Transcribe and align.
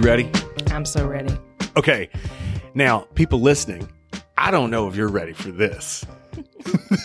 You 0.00 0.06
ready? 0.06 0.30
I'm 0.68 0.86
so 0.86 1.06
ready. 1.06 1.36
Okay. 1.76 2.08
Now, 2.72 3.00
people 3.14 3.38
listening, 3.42 3.86
I 4.38 4.50
don't 4.50 4.70
know 4.70 4.88
if 4.88 4.96
you're 4.96 5.10
ready 5.10 5.34
for 5.34 5.50
this. 5.50 6.06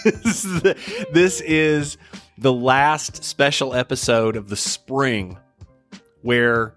this, 0.05 0.46
is 0.46 0.61
the, 0.61 1.05
this 1.11 1.42
is 1.42 1.97
the 2.38 2.54
last 2.54 3.21
special 3.21 3.73
episode 3.73 4.38
of 4.38 4.47
the 4.47 4.55
spring 4.55 5.38
where, 6.21 6.73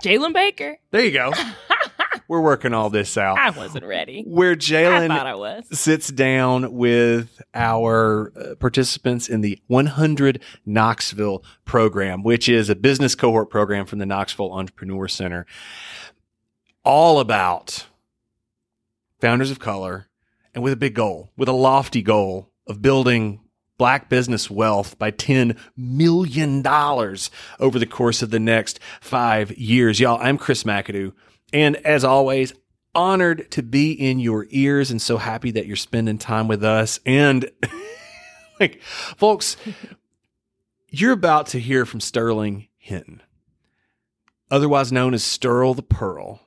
Jalynn 0.00 0.32
Baker. 0.32 0.78
there 0.92 1.04
you 1.04 1.10
go. 1.10 1.32
We're 2.30 2.40
working 2.40 2.72
all 2.72 2.90
this 2.90 3.18
out. 3.18 3.38
I 3.38 3.50
wasn't 3.50 3.84
ready. 3.84 4.22
Where 4.22 4.54
Jalynn 4.54 5.10
I 5.10 5.34
was. 5.34 5.64
sits 5.76 6.06
down 6.12 6.74
with 6.74 7.42
our 7.52 8.32
uh, 8.38 8.54
participants 8.54 9.28
in 9.28 9.40
the 9.40 9.58
100 9.66 10.40
Knoxville 10.64 11.42
program, 11.64 12.22
which 12.22 12.48
is 12.48 12.70
a 12.70 12.76
business 12.76 13.16
cohort 13.16 13.50
program 13.50 13.84
from 13.84 13.98
the 13.98 14.06
Knoxville 14.06 14.52
Entrepreneur 14.52 15.08
Center, 15.08 15.44
all 16.84 17.18
about 17.18 17.86
founders 19.20 19.50
of 19.50 19.58
color 19.58 20.06
and 20.54 20.62
with 20.62 20.72
a 20.72 20.76
big 20.76 20.94
goal, 20.94 21.32
with 21.36 21.48
a 21.48 21.52
lofty 21.52 22.00
goal 22.00 22.48
of 22.68 22.80
building 22.80 23.40
black 23.76 24.08
business 24.08 24.48
wealth 24.48 24.96
by 25.00 25.10
$10 25.10 25.58
million 25.76 26.64
over 26.64 27.78
the 27.80 27.86
course 27.86 28.22
of 28.22 28.30
the 28.30 28.38
next 28.38 28.78
five 29.00 29.50
years. 29.58 29.98
Y'all, 29.98 30.20
I'm 30.22 30.38
Chris 30.38 30.62
McAdoo. 30.62 31.12
And 31.52 31.76
as 31.76 32.04
always, 32.04 32.54
honored 32.94 33.50
to 33.52 33.62
be 33.62 33.92
in 33.92 34.18
your 34.18 34.46
ears 34.50 34.90
and 34.90 35.00
so 35.00 35.16
happy 35.16 35.50
that 35.52 35.66
you're 35.66 35.76
spending 35.76 36.18
time 36.18 36.48
with 36.48 36.64
us. 36.64 37.00
And 37.06 37.50
like, 38.60 38.82
folks, 38.82 39.56
you're 40.88 41.12
about 41.12 41.46
to 41.48 41.60
hear 41.60 41.86
from 41.86 42.00
Sterling 42.00 42.68
Henton, 42.84 43.20
otherwise 44.50 44.92
known 44.92 45.14
as 45.14 45.22
Sterl 45.22 45.74
the 45.74 45.82
Pearl. 45.82 46.40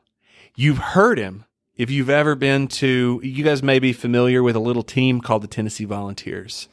You've 0.55 0.80
heard 0.80 1.17
him 1.17 1.45
if 1.75 1.89
you've 1.89 2.09
ever 2.09 2.36
been 2.36 2.67
to, 2.67 3.20
you 3.23 3.44
guys 3.44 3.64
may 3.64 3.80
be 3.80 3.94
familiar 3.94 4.44
with 4.44 4.55
a 4.55 4.59
little 4.59 4.83
team 4.83 5.22
called 5.22 5.42
the 5.42 5.47
Tennessee 5.47 5.86
Volunteers. 5.86 6.67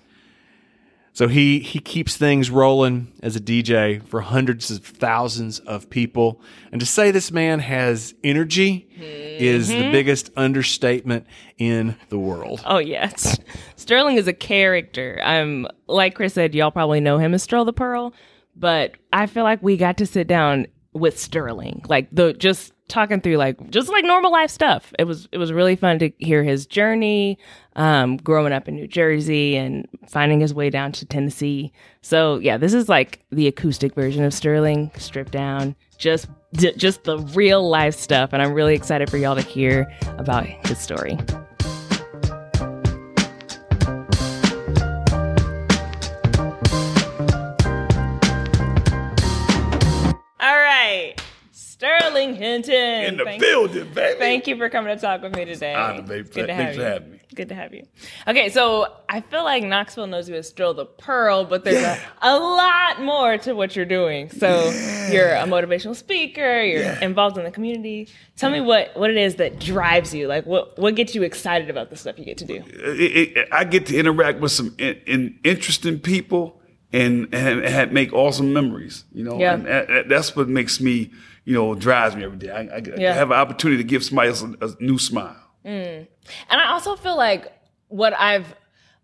So 1.12 1.28
he 1.28 1.58
he 1.58 1.80
keeps 1.80 2.16
things 2.16 2.50
rolling 2.50 3.12
as 3.22 3.34
a 3.36 3.40
DJ 3.40 4.02
for 4.06 4.20
hundreds 4.20 4.70
of 4.70 4.84
thousands 4.84 5.58
of 5.60 5.90
people. 5.90 6.40
And 6.70 6.80
to 6.80 6.86
say 6.86 7.10
this 7.10 7.32
man 7.32 7.58
has 7.58 8.14
energy 8.22 8.88
is 8.96 9.68
the 9.68 9.74
mm-hmm. 9.74 9.92
biggest 9.92 10.30
understatement 10.36 11.26
in 11.58 11.96
the 12.10 12.18
world. 12.18 12.62
Oh 12.64 12.78
yes, 12.78 13.38
Sterling 13.76 14.16
is 14.16 14.28
a 14.28 14.32
character. 14.32 15.20
I'm 15.22 15.66
like 15.86 16.14
Chris 16.14 16.34
said, 16.34 16.54
y'all 16.54 16.70
probably 16.70 17.00
know 17.00 17.18
him 17.18 17.34
as 17.34 17.46
Sterl 17.46 17.66
the 17.66 17.72
Pearl, 17.72 18.14
but 18.54 18.92
I 19.12 19.26
feel 19.26 19.44
like 19.44 19.62
we 19.62 19.76
got 19.76 19.96
to 19.98 20.06
sit 20.06 20.28
down 20.28 20.68
with 20.92 21.18
Sterling, 21.18 21.82
like 21.88 22.08
the 22.12 22.32
just 22.32 22.72
talking 22.88 23.20
through 23.20 23.36
like 23.36 23.70
just 23.70 23.88
like 23.88 24.04
normal 24.04 24.32
life 24.32 24.50
stuff. 24.50 24.92
It 24.98 25.04
was 25.04 25.28
it 25.32 25.38
was 25.38 25.52
really 25.52 25.76
fun 25.76 25.98
to 26.00 26.10
hear 26.18 26.42
his 26.42 26.66
journey, 26.66 27.38
um, 27.76 28.16
growing 28.16 28.52
up 28.52 28.68
in 28.68 28.74
New 28.74 28.88
Jersey 28.88 29.56
and 29.56 29.86
finding 30.08 30.40
his 30.40 30.52
way 30.52 30.68
down 30.70 30.92
to 30.92 31.06
Tennessee. 31.06 31.72
So 32.02 32.38
yeah, 32.38 32.56
this 32.56 32.74
is 32.74 32.88
like 32.88 33.24
the 33.30 33.46
acoustic 33.46 33.94
version 33.94 34.24
of 34.24 34.34
Sterling, 34.34 34.90
stripped 34.96 35.32
down, 35.32 35.76
just 35.96 36.28
j- 36.54 36.74
just 36.76 37.04
the 37.04 37.18
real 37.18 37.68
life 37.68 37.94
stuff, 37.94 38.32
and 38.32 38.42
I'm 38.42 38.52
really 38.52 38.74
excited 38.74 39.08
for 39.08 39.16
y'all 39.16 39.36
to 39.36 39.42
hear 39.42 39.90
about 40.18 40.44
his 40.44 40.78
story. 40.78 41.18
Sterling 51.80 52.34
Henton. 52.36 53.04
in 53.08 53.16
the 53.16 53.24
Thank- 53.24 53.40
building, 53.40 53.88
baby. 53.94 54.18
Thank 54.18 54.46
you 54.46 54.56
for 54.58 54.68
coming 54.68 54.94
to 54.94 55.00
talk 55.00 55.22
with 55.22 55.34
me 55.34 55.46
today. 55.46 55.72
Honor, 55.72 56.02
baby. 56.02 56.28
Good 56.28 56.34
to 56.34 56.46
Thanks 56.48 56.58
have 56.62 56.74
for 56.74 56.80
you. 56.80 56.86
having 56.86 57.12
me. 57.12 57.20
Good 57.34 57.48
to 57.48 57.54
have 57.54 57.72
you. 57.72 57.84
Okay, 58.28 58.50
so 58.50 58.86
I 59.08 59.22
feel 59.22 59.44
like 59.44 59.62
Knoxville 59.64 60.06
knows 60.08 60.28
you 60.28 60.34
as 60.34 60.52
Sterl 60.52 60.76
the 60.76 60.84
Pearl, 60.84 61.44
but 61.46 61.64
there's 61.64 61.80
Yeah. 61.80 61.98
a, 62.20 62.28
a 62.28 62.36
lot 62.38 63.00
more 63.02 63.38
to 63.38 63.54
what 63.54 63.76
you're 63.76 63.86
doing. 63.86 64.28
So 64.28 64.68
you're 65.10 65.30
a 65.30 65.44
motivational 65.46 65.96
speaker, 65.96 66.60
you're 66.62 66.82
Yeah. 66.82 67.02
involved 67.02 67.38
in 67.38 67.44
the 67.44 67.50
community. 67.50 68.08
Tell 68.36 68.50
me 68.50 68.60
what, 68.60 68.94
what 68.94 69.08
it 69.08 69.16
is 69.16 69.36
that 69.36 69.58
drives 69.58 70.12
you. 70.14 70.26
Like 70.28 70.44
what, 70.44 70.78
what 70.78 70.96
gets 70.96 71.14
you 71.14 71.22
excited 71.22 71.70
about 71.70 71.88
the 71.88 71.96
stuff 71.96 72.18
you 72.18 72.26
get 72.26 72.36
to 72.38 72.44
do? 72.44 72.62
It- 72.66 73.38
it- 73.38 73.48
I 73.52 73.64
get 73.64 73.86
to 73.86 73.96
interact 73.98 74.40
with 74.40 74.52
some 74.52 74.74
in, 74.76 75.00
in 75.06 75.38
interesting 75.44 75.98
people 75.98 76.60
and, 76.92 77.32
and, 77.32 77.64
and 77.64 77.92
make 77.92 78.12
awesome 78.12 78.52
memories. 78.52 79.04
You 79.14 79.24
know, 79.24 79.38
Yeah. 79.38 79.54
and 79.54 79.66
that- 79.66 80.08
that's 80.10 80.36
what 80.36 80.46
makes 80.48 80.78
me, 80.78 81.10
you 81.44 81.54
know, 81.54 81.74
drives 81.74 82.14
me 82.16 82.24
every 82.24 82.38
day. 82.38 82.50
I, 82.50 82.60
I, 82.76 82.82
Yeah. 82.96 83.10
I 83.12 83.14
have 83.14 83.30
an 83.30 83.38
opportunity 83.38 83.82
to 83.82 83.88
give 83.88 84.04
somebody 84.04 84.28
else 84.28 84.42
a, 84.42 84.66
a 84.66 84.76
new 84.80 84.98
smile. 84.98 85.36
And 85.64 86.06
I 86.50 86.66
also 86.72 86.96
feel 86.96 87.16
like 87.16 87.52
what 87.88 88.12
I've 88.18 88.54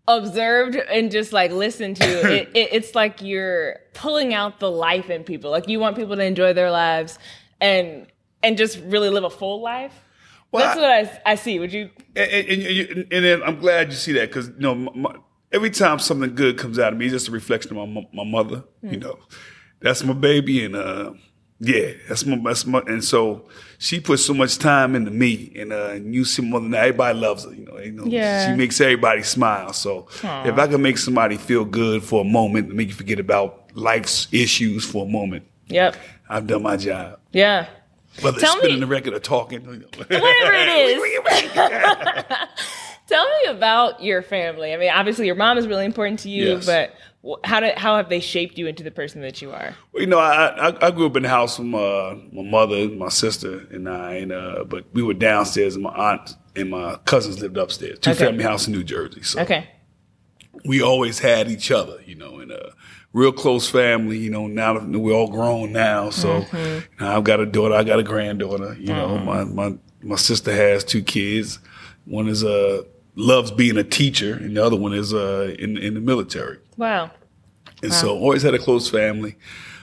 observed 0.07 0.75
and 0.75 1.11
just 1.11 1.33
like 1.33 1.51
listened 1.51 1.97
to, 1.97 2.05
it, 2.33 2.49
it, 2.53 2.69
it's 2.71 2.95
like 2.95 3.21
you're 3.21 3.77
pulling 3.93 4.33
out 4.33 4.59
the 4.59 4.71
life 4.71 5.09
in 5.09 5.23
people. 5.23 5.51
Like 5.51 5.67
you 5.67 5.79
want 5.79 5.95
people 5.95 6.15
to 6.15 6.23
enjoy 6.23 6.53
their 6.53 6.71
lives 6.71 7.19
and 7.59 8.07
and 8.43 8.55
just 8.57 8.79
really 8.85 9.09
live 9.09 9.23
a 9.23 9.29
full 9.29 9.61
life. 9.61 9.93
Well, 10.51 10.63
That's 10.65 10.79
I- 10.79 10.81
what 10.81 11.19
I, 11.25 11.31
I 11.31 11.35
see. 11.35 11.59
Would 11.59 11.73
you? 11.73 11.89
And, 12.15 12.31
and, 12.31 12.61
and, 12.63 13.07
and 13.11 13.25
then 13.25 13.43
I'm 13.43 13.59
glad 13.59 13.89
you 13.89 13.95
see 13.97 14.13
that 14.13 14.29
because 14.29 14.47
you 14.49 14.59
know 14.59 14.75
my, 14.75 14.91
my, 14.95 15.15
every 15.51 15.69
time 15.71 15.99
something 15.99 16.33
good 16.35 16.57
comes 16.57 16.79
out 16.79 16.93
of 16.93 16.99
me, 16.99 17.05
it's 17.07 17.13
just 17.13 17.27
a 17.27 17.31
reflection 17.31 17.75
of 17.75 17.89
my 17.89 18.07
my 18.13 18.23
mother. 18.23 18.63
You 18.81 18.97
know, 18.97 19.19
that's 19.81 20.03
my 20.03 20.13
baby, 20.13 20.63
and 20.63 20.75
uh, 20.75 21.13
yeah, 21.59 21.91
that's 22.07 22.25
my 22.25 22.37
that's 22.43 22.65
my. 22.65 22.81
And 22.87 23.03
so 23.03 23.45
she 23.79 23.99
puts 23.99 24.23
so 24.25 24.33
much 24.33 24.57
time 24.57 24.95
into 24.95 25.11
me, 25.11 25.53
and 25.57 25.73
uh, 25.73 25.89
and 25.93 26.13
you 26.13 26.23
see 26.25 26.41
mother 26.41 26.67
now 26.67 26.79
everybody 26.79 27.17
loves 27.19 27.45
her. 27.45 27.53
You 27.53 27.65
know, 27.65 27.77
you 27.79 27.91
know, 27.91 28.05
Yeah. 28.05 28.51
she 28.51 28.57
makes 28.57 28.79
everybody 28.81 29.23
smile. 29.23 29.73
So 29.73 30.07
if 30.23 30.57
I 30.57 30.67
can 30.67 30.81
make 30.81 30.97
somebody 30.97 31.37
feel 31.37 31.65
good 31.65 32.03
for 32.03 32.21
a 32.21 32.23
moment, 32.25 32.73
make 32.73 32.89
you 32.89 32.93
forget 32.93 33.19
about 33.19 33.75
life's 33.75 34.27
issues 34.31 34.85
for 34.85 35.05
a 35.05 35.09
moment, 35.09 35.45
Yep. 35.67 35.95
I've 36.29 36.45
done 36.47 36.63
my 36.63 36.77
job. 36.77 37.19
Yeah. 37.31 37.67
Whether 38.21 38.39
Tell 38.39 38.51
it's 38.53 38.59
spinning 38.59 38.77
me- 38.77 38.81
the 38.81 38.87
record 38.87 39.13
or 39.13 39.19
talking, 39.19 39.61
you 39.63 39.77
know. 39.77 39.87
Whatever 39.97 40.53
it 40.53 40.69
is. 40.97 42.37
Tell 43.07 43.25
me 43.25 43.51
about 43.51 44.03
your 44.03 44.21
family. 44.21 44.73
I 44.73 44.77
mean, 44.77 44.89
obviously 44.93 45.27
your 45.27 45.35
mom 45.35 45.57
is 45.57 45.65
really 45.67 45.85
important 45.85 46.19
to 46.21 46.29
you, 46.29 46.55
Yes. 46.55 46.65
but 46.65 46.93
how 47.43 47.59
did 47.59 47.77
how 47.77 47.97
have 47.97 48.09
they 48.09 48.19
shaped 48.19 48.57
you 48.57 48.67
into 48.67 48.83
the 48.83 48.91
person 48.91 49.21
that 49.21 49.41
you 49.41 49.51
are? 49.51 49.75
Well, 49.91 50.01
you 50.01 50.07
know, 50.07 50.19
I, 50.19 50.69
I 50.69 50.87
I 50.87 50.91
grew 50.91 51.05
up 51.07 51.15
in 51.15 51.23
the 51.23 51.29
house 51.29 51.57
with 51.59 51.67
my 51.67 52.17
my 52.31 52.43
mother, 52.43 52.87
my 52.89 53.09
sister, 53.09 53.67
and 53.71 53.87
I. 53.89 54.13
And 54.15 54.31
uh, 54.31 54.63
but 54.65 54.85
we 54.93 55.03
were 55.03 55.13
downstairs, 55.13 55.75
and 55.75 55.83
my 55.83 55.91
aunt 56.13 56.35
and 56.55 56.69
my 56.69 56.95
cousins 57.05 57.39
lived 57.41 57.57
upstairs. 57.57 57.99
Two 57.99 58.11
Okay. 58.11 58.25
family 58.25 58.43
house 58.43 58.67
in 58.67 58.73
New 58.73 58.83
Jersey. 58.83 59.23
So 59.23 59.41
Okay. 59.41 59.67
we 60.65 60.81
always 60.81 61.19
had 61.19 61.49
each 61.49 61.71
other, 61.71 61.99
you 62.05 62.15
know, 62.15 62.39
and 62.39 62.51
a 62.51 62.71
real 63.13 63.31
close 63.31 63.69
family. 63.69 64.17
You 64.17 64.29
know, 64.29 64.47
now 64.47 64.79
we're 64.79 65.13
all 65.13 65.27
grown 65.29 65.71
now, 65.71 66.09
so 66.09 66.41
Mm-hmm. 66.41 66.57
you 66.57 66.83
know, 66.99 67.17
I've 67.17 67.23
got 67.23 67.39
a 67.39 67.45
daughter, 67.45 67.75
I 67.75 67.83
got 67.83 67.99
a 67.99 68.03
granddaughter. 68.03 68.75
You 68.79 68.93
know, 68.93 69.09
Mm. 69.17 69.25
my 69.25 69.43
my 69.43 69.77
my 70.01 70.15
sister 70.15 70.51
has 70.53 70.83
two 70.83 71.01
kids. 71.03 71.59
One 72.05 72.27
is 72.27 72.43
uh 72.43 72.83
loves 73.15 73.51
being 73.51 73.77
a 73.77 73.83
teacher, 73.83 74.33
and 74.35 74.55
the 74.55 74.63
other 74.63 74.75
one 74.77 74.93
is 74.93 75.13
uh 75.13 75.53
in 75.59 75.77
in 75.77 75.93
the 75.95 75.99
military. 76.01 76.57
Wow. 76.77 77.09
And 77.83 77.93
so 77.93 78.17
always 78.17 78.41
had 78.43 78.53
a 78.53 78.59
close 78.59 78.89
family. 78.89 79.35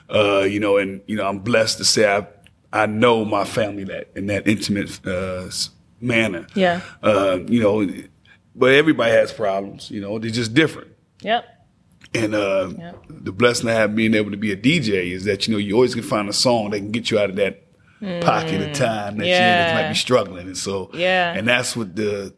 Uh, 0.09 0.41
you 0.43 0.61
know, 0.61 0.77
and 0.79 1.01
you 1.07 1.17
know, 1.17 1.27
I'm 1.27 1.39
blessed 1.39 1.79
to 1.79 1.85
say 1.85 2.07
I 2.13 2.27
I 2.73 2.87
know 2.87 3.25
my 3.25 3.45
family 3.45 3.85
that 3.85 4.11
in 4.17 4.27
that 4.27 4.47
intimate 4.49 5.05
uh, 5.07 5.49
manner. 6.01 6.47
Yeah. 6.55 6.81
Uh, 7.03 7.39
you 7.47 7.61
know, 7.61 7.87
but 8.55 8.73
everybody 8.73 9.13
has 9.13 9.33
problems. 9.33 9.91
You 9.91 10.01
know, 10.01 10.19
they're 10.19 10.31
just 10.31 10.55
different. 10.55 10.89
Yep. 11.23 11.45
And 12.15 12.35
uh, 12.35 12.73
Yep. 12.79 13.05
the 13.09 13.33
blessing 13.33 13.69
I 13.69 13.73
have 13.73 13.95
being 13.97 14.15
able 14.15 14.31
to 14.33 14.37
be 14.37 14.53
a 14.53 14.57
DJ 14.57 15.13
is 15.13 15.25
that 15.25 15.47
you 15.49 15.53
know 15.55 15.59
you 15.59 15.75
always 15.75 15.95
can 15.95 16.03
find 16.05 16.29
a 16.29 16.33
song 16.33 16.71
that 16.71 16.79
can 16.79 16.91
get 16.91 17.11
you 17.11 17.19
out 17.19 17.31
of 17.31 17.37
that 17.37 17.63
pocket 18.21 18.61
of 18.61 18.73
time 18.77 19.17
that 19.19 19.27
you 19.27 19.75
might 19.75 19.89
be 19.89 19.95
struggling. 19.95 20.47
And 20.49 20.57
so 20.59 20.91
Yeah. 20.93 21.33
and 21.35 21.49
that's 21.49 21.75
what 21.77 21.97
the 21.97 22.35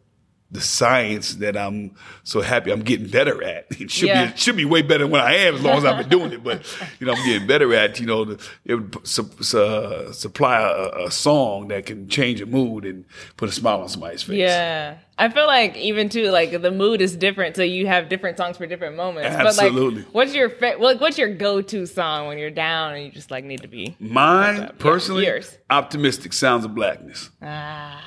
the 0.57 0.63
science 0.63 1.35
that 1.37 1.55
I'm 1.57 1.95
so 2.25 2.41
happy 2.41 2.71
I'm 2.73 2.83
getting 2.83 3.09
better 3.09 3.43
at. 3.43 3.67
It 3.81 3.91
should 3.91 4.09
Yeah. 4.09 4.25
be 4.25 4.31
it 4.33 4.39
should 4.39 4.57
be 4.57 4.65
way 4.65 4.83
better 4.83 5.05
than 5.05 5.11
what 5.13 5.21
I 5.21 5.35
am 5.47 5.55
as 5.57 5.63
long 5.63 5.77
as 5.77 5.85
I've 5.85 5.99
been 5.99 6.09
doing 6.09 6.33
it. 6.33 6.43
But 6.43 6.63
you 6.99 7.07
know 7.07 7.13
I'm 7.13 7.25
getting 7.27 7.47
better 7.47 7.73
at 7.75 8.01
you 8.01 8.07
know 8.07 8.25
to 8.25 8.39
it 8.65 8.75
would 8.75 9.07
su- 9.07 9.31
su- 9.41 10.09
supply 10.13 10.61
a, 10.61 11.07
a 11.07 11.11
song 11.11 11.69
that 11.69 11.85
can 11.87 12.09
change 12.09 12.41
a 12.41 12.47
mood 12.47 12.85
and 12.85 13.05
put 13.37 13.49
a 13.49 13.53
smile 13.53 13.81
on 13.83 13.89
somebody's 13.89 14.23
face. 14.23 14.37
Yeah. 14.39 14.97
I 15.19 15.31
feel 15.31 15.47
like 15.47 15.77
even 15.77 16.09
too 16.11 16.31
like 16.31 16.51
the 16.61 16.71
mood 16.71 17.01
is 17.01 17.17
different, 17.17 17.57
so 17.57 17.63
you 17.63 17.87
have 17.87 18.09
different 18.09 18.37
songs 18.37 18.57
for 18.59 18.67
different 18.67 18.97
moments. 18.97 19.35
But 19.37 19.47
Absolutely. 19.47 20.03
like, 20.03 20.15
what's 20.15 20.35
your 20.35 20.51
fa- 20.51 20.77
like, 20.79 21.01
what's 21.01 21.17
your 21.19 21.33
go 21.35 21.63
to 21.63 21.87
song 21.87 22.27
when 22.29 22.37
you're 22.39 22.51
down 22.51 22.95
and 22.95 23.05
you 23.05 23.11
just 23.11 23.31
like 23.31 23.45
need 23.45 23.63
to 23.63 23.69
be? 23.69 23.97
Mine 23.99 24.73
personally, 24.79 25.25
yours. 25.27 25.57
optimistic 25.71 26.33
sounds 26.33 26.65
of 26.67 26.75
blackness. 26.75 27.31
Ah. 27.43 28.03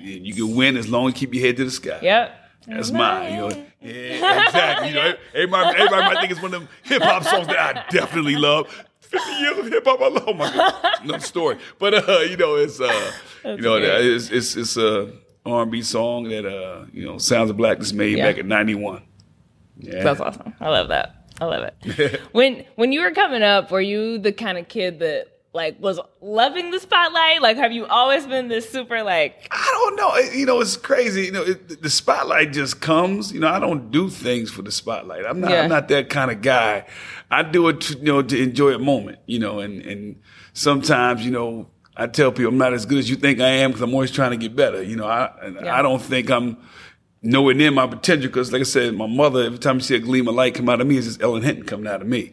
And 0.00 0.26
you 0.26 0.34
can 0.34 0.54
win 0.56 0.76
as 0.76 0.88
long 0.88 1.08
as 1.08 1.14
you 1.14 1.18
keep 1.26 1.34
your 1.34 1.44
head 1.46 1.56
to 1.58 1.64
the 1.64 1.70
sky. 1.70 1.98
Yep. 2.02 2.36
That's 2.66 2.90
mine. 2.90 3.32
You 3.32 3.38
know, 3.40 3.48
yeah, 3.80 4.44
exactly. 4.46 4.88
You 4.88 4.94
know, 4.94 5.14
everybody, 5.34 5.78
everybody 5.78 6.02
might 6.14 6.20
think 6.20 6.32
it's 6.32 6.42
one 6.42 6.52
of 6.54 6.60
them 6.60 6.68
hip 6.82 7.02
hop 7.02 7.24
songs 7.24 7.46
that 7.46 7.76
I 7.76 7.84
definitely 7.90 8.36
love. 8.36 8.68
50 9.00 9.32
years 9.40 9.58
of 9.58 9.66
hip 9.66 9.84
hop. 9.86 10.00
I 10.00 10.08
love 10.08 10.36
my 10.36 10.52
god, 10.54 10.84
another 11.02 11.20
story. 11.24 11.58
But 11.78 11.94
uh, 12.08 12.18
you 12.20 12.36
know, 12.36 12.56
it's 12.56 12.80
uh, 12.80 13.12
you 13.44 13.56
know, 13.56 13.78
great. 13.80 13.84
it's 14.06 14.30
it's 14.30 14.56
it's 14.56 14.76
a 14.76 15.10
R&B 15.46 15.82
song 15.82 16.24
that 16.28 16.44
uh, 16.46 16.84
you 16.92 17.04
know, 17.06 17.18
Sounds 17.18 17.50
of 17.50 17.56
Blackness 17.56 17.92
made 17.92 18.18
Yeah. 18.18 18.26
back 18.30 18.38
in 18.38 18.46
'91. 18.46 19.02
Yeah, 19.78 20.02
That's 20.04 20.20
awesome. 20.20 20.52
I 20.60 20.68
love 20.68 20.88
that. 20.88 21.16
I 21.40 21.46
love 21.46 21.70
it. 21.82 22.20
when 22.32 22.64
when 22.76 22.92
you 22.92 23.00
were 23.00 23.10
coming 23.12 23.42
up, 23.42 23.70
were 23.70 23.80
you 23.80 24.18
the 24.18 24.32
kind 24.32 24.58
of 24.58 24.68
kid 24.68 24.98
that 24.98 25.29
like 25.52 25.80
was 25.80 25.98
loving 26.20 26.70
the 26.70 26.78
spotlight? 26.78 27.42
Like, 27.42 27.56
have 27.56 27.72
you 27.72 27.86
always 27.86 28.26
been 28.26 28.48
this 28.48 28.68
super 28.70 29.02
like? 29.02 29.48
I 29.50 29.68
don't 29.72 29.96
know. 29.96 30.14
It- 30.14 30.34
You 30.36 30.46
know, 30.46 30.60
it's 30.60 30.76
crazy. 30.76 31.24
You 31.26 31.32
know, 31.32 31.42
it, 31.42 31.82
the 31.82 31.90
spotlight 31.90 32.52
just 32.52 32.80
comes. 32.80 33.32
You 33.32 33.40
know, 33.40 33.48
I 33.48 33.58
don't 33.58 33.90
do 33.90 34.08
things 34.08 34.50
for 34.50 34.62
the 34.62 34.70
spotlight. 34.72 35.24
I'm 35.26 35.40
not. 35.40 35.50
Yeah. 35.50 35.62
I'm 35.62 35.68
not 35.68 35.88
that 35.88 36.08
kind 36.08 36.30
of 36.30 36.40
guy. 36.42 36.86
I 37.30 37.42
do 37.42 37.68
it, 37.68 37.80
to, 37.82 37.98
you 37.98 38.04
know, 38.04 38.22
to 38.22 38.42
enjoy 38.42 38.74
a 38.74 38.78
moment. 38.78 39.18
You 39.26 39.38
know, 39.40 39.58
and 39.60 39.82
and 39.82 40.20
sometimes, 40.52 41.24
you 41.24 41.30
know, 41.32 41.68
I 41.96 42.06
tell 42.06 42.30
people 42.32 42.50
I'm 42.52 42.58
not 42.58 42.72
as 42.72 42.86
good 42.86 42.98
as 42.98 43.10
you 43.10 43.16
think 43.16 43.40
I 43.40 43.48
am 43.48 43.70
because 43.70 43.82
I'm 43.82 43.92
always 43.92 44.10
trying 44.10 44.30
to 44.30 44.36
get 44.36 44.54
better. 44.54 44.82
You 44.82 44.96
know, 44.96 45.06
I 45.06 45.32
and 45.42 45.56
Yeah. 45.62 45.74
I 45.76 45.82
don't 45.82 46.00
think 46.02 46.30
I'm 46.30 46.56
nowhere 47.22 47.54
near 47.54 47.70
my 47.70 47.86
potential 47.86 48.28
because, 48.28 48.52
like 48.52 48.60
I 48.60 48.64
said, 48.64 48.94
my 48.94 49.06
mother 49.06 49.42
every 49.44 49.58
time 49.58 49.78
she 49.80 49.86
see 49.86 49.94
a 49.96 49.98
gleam 49.98 50.28
of 50.28 50.34
light 50.34 50.54
come 50.54 50.68
out 50.68 50.80
of 50.80 50.86
me, 50.86 50.96
it's 50.96 51.06
just 51.06 51.22
Ellen 51.22 51.42
Henton 51.42 51.64
coming 51.66 51.86
out 51.88 52.00
of 52.00 52.06
me. 52.08 52.32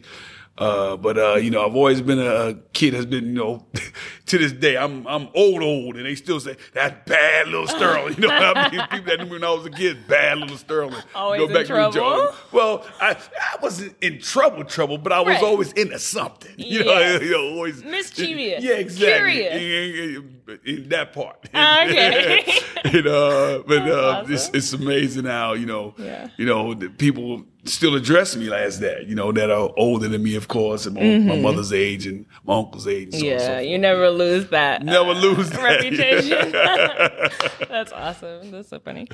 Uh, 0.58 0.96
but 0.96 1.16
uh, 1.16 1.34
you 1.36 1.50
know, 1.50 1.64
I've 1.64 1.76
always 1.76 2.00
been 2.00 2.18
a 2.18 2.54
kid 2.72 2.94
that's 2.94 3.06
been, 3.06 3.26
you 3.26 3.32
know, 3.32 3.66
to 4.26 4.38
this 4.38 4.52
day, 4.52 4.76
I'm 4.76 5.06
I'm 5.06 5.28
old, 5.34 5.62
old, 5.62 5.96
and 5.96 6.04
they 6.04 6.14
still 6.16 6.40
say 6.40 6.56
that 6.74 7.06
bad 7.06 7.46
little 7.48 7.66
Sterling. 7.76 8.14
You 8.18 8.22
know, 8.22 8.28
what 8.28 8.56
I 8.56 8.70
mean, 8.70 8.80
people 8.90 9.04
that 9.06 9.18
knew 9.20 9.24
me 9.26 9.30
when 9.32 9.44
I 9.44 9.50
was 9.50 9.66
a 9.66 9.70
kid, 9.70 10.08
bad 10.08 10.38
little 10.38 10.56
Sterling. 10.56 11.02
Always 11.14 11.42
in 11.42 11.48
to 11.48 11.54
the 11.54 11.64
trouble? 11.64 11.92
joke. 11.92 12.34
Well, 12.52 12.86
I 13.00 13.10
I 13.12 13.56
wasn't 13.62 13.94
in 14.00 14.18
trouble, 14.20 14.64
trouble, 14.64 14.98
but 14.98 15.12
I 15.12 15.20
was 15.20 15.34
Right. 15.34 15.42
always 15.44 15.72
into 15.72 15.98
something. 16.00 16.54
You 16.56 16.84
know, 16.84 16.98
Yeah. 16.98 17.20
you 17.20 17.30
know, 17.30 17.54
always 17.54 17.84
Mischievous. 17.84 18.64
Yeah, 18.64 18.74
exactly. 18.74 19.34
Curious. 19.42 20.22
In, 20.64 20.88
that 20.88 21.12
part. 21.12 21.48
Okay. 21.54 22.44
and, 22.84 23.06
uh, 23.06 23.62
but 23.66 23.82
uh, 23.82 24.22
That's 24.26 24.48
it's, 24.48 24.54
it's 24.54 24.72
amazing 24.72 25.24
how 25.24 25.52
you 25.52 25.66
know, 25.66 25.94
Yeah. 25.98 26.28
you 26.36 26.46
know, 26.46 26.74
people 26.96 27.44
still 27.64 27.94
address 27.94 28.34
me 28.36 28.50
as 28.52 28.80
that. 28.80 29.06
You 29.06 29.14
know, 29.14 29.30
that 29.32 29.50
are 29.50 29.70
older 29.76 30.08
than 30.08 30.22
me, 30.22 30.36
of 30.36 30.48
course, 30.48 30.86
and 30.86 30.94
my, 30.94 31.34
my 31.34 31.40
mother's 31.40 31.72
age 31.72 32.06
and 32.06 32.24
my 32.44 32.56
uncle's 32.56 32.86
age. 32.86 33.14
And 33.14 33.22
so 33.22 33.28
and 33.28 33.40
so 33.40 33.46
Mm-hmm. 33.46 33.54
Yeah, 33.54 33.60
you 33.60 33.78
never 33.78 34.10
lose 34.10 34.48
that. 34.50 34.82
Never 34.82 35.10
uh, 35.10 35.14
lose 35.20 35.50
that. 35.50 35.62
reputation. 35.62 36.52
That's 37.68 37.92
awesome. 37.92 38.50
That's 38.50 38.68
so 38.68 38.78
funny. 38.80 39.08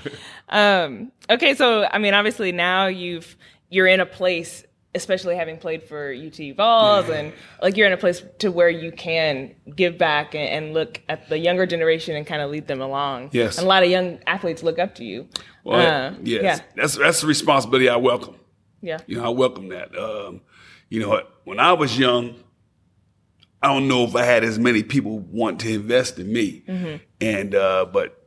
Um, 0.48 1.10
okay, 1.30 1.54
so 1.54 1.84
I 1.84 1.98
mean, 1.98 2.14
obviously 2.14 2.52
now 2.52 2.86
you've 2.86 3.36
you're 3.70 3.86
in 3.88 4.00
a 4.00 4.06
place, 4.06 4.64
especially 4.94 5.34
having 5.36 5.56
played 5.58 5.82
for 5.82 6.12
UT 6.12 6.38
Vols, 6.56 7.08
and 7.08 7.32
like 7.62 7.76
you're 7.76 7.86
in 7.86 7.92
a 7.92 7.96
place 7.96 8.22
to 8.38 8.50
where 8.50 8.68
you 8.70 8.92
can 8.92 9.54
give 9.74 9.98
back 9.98 10.34
and, 10.34 10.48
and 10.66 10.74
look 10.74 11.00
at 11.08 11.28
the 11.28 11.38
younger 11.38 11.66
generation 11.66 12.14
and 12.16 12.26
kind 12.26 12.40
of 12.42 12.50
lead 12.50 12.66
them 12.66 12.80
along. 12.80 13.30
Yes. 13.32 13.58
and 13.58 13.66
a 13.66 13.68
lot 13.68 13.82
of 13.82 13.90
young 13.90 14.18
athletes 14.26 14.62
look 14.62 14.78
up 14.78 14.94
to 14.96 15.04
you. 15.04 15.28
Well, 15.64 15.80
Uh, 16.14 16.14
yes, 16.22 16.42
yeah, 16.42 16.58
that's 16.76 16.96
that's 16.96 17.22
a 17.22 17.26
responsibility 17.26 17.88
I 17.88 17.96
welcome. 17.96 18.36
yeah, 18.82 18.98
You 19.06 19.16
know, 19.16 19.24
I 19.24 19.28
welcome 19.30 19.68
that. 19.70 19.96
Um, 19.98 20.40
you 20.90 21.00
know, 21.00 21.22
when 21.44 21.58
I 21.58 21.72
was 21.72 21.98
young, 21.98 22.34
I 23.62 23.68
don't 23.68 23.88
know 23.88 24.04
if 24.04 24.14
I 24.14 24.24
had 24.24 24.44
as 24.44 24.58
many 24.58 24.82
people 24.82 25.18
want 25.20 25.60
to 25.60 25.72
invest 25.72 26.18
in 26.18 26.30
me. 26.32 26.62
And 27.20 27.54
uh, 27.54 27.86
but 27.90 28.20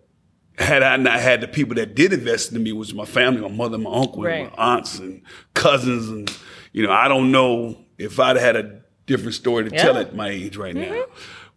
had 0.57 0.81
I 0.81 0.97
not 0.97 1.19
had 1.19 1.41
the 1.41 1.47
people 1.47 1.75
that 1.75 1.93
did 1.93 2.11
invest 2.11 2.51
in 2.51 2.63
me, 2.63 2.71
which 2.71 2.87
was 2.87 2.93
my 2.95 3.05
family, 3.05 3.41
my 3.41 3.47
mother, 3.55 3.77
my 3.77 3.91
uncle, 3.91 4.25
and 4.25 4.45
Right. 4.47 4.57
my 4.57 4.63
aunts 4.75 4.97
and 4.97 5.21
cousins, 5.53 6.09
and 6.09 6.35
you 6.73 6.85
know, 6.85 6.91
I 6.91 7.07
don't 7.07 7.31
know 7.31 7.77
if 7.97 8.19
I'd 8.19 8.37
had 8.37 8.55
a 8.55 8.81
different 9.05 9.33
story 9.35 9.63
to 9.63 9.69
tell 9.71 9.97
at 9.97 10.15
my 10.15 10.29
age 10.29 10.57
right 10.57 10.75
now. 10.75 11.05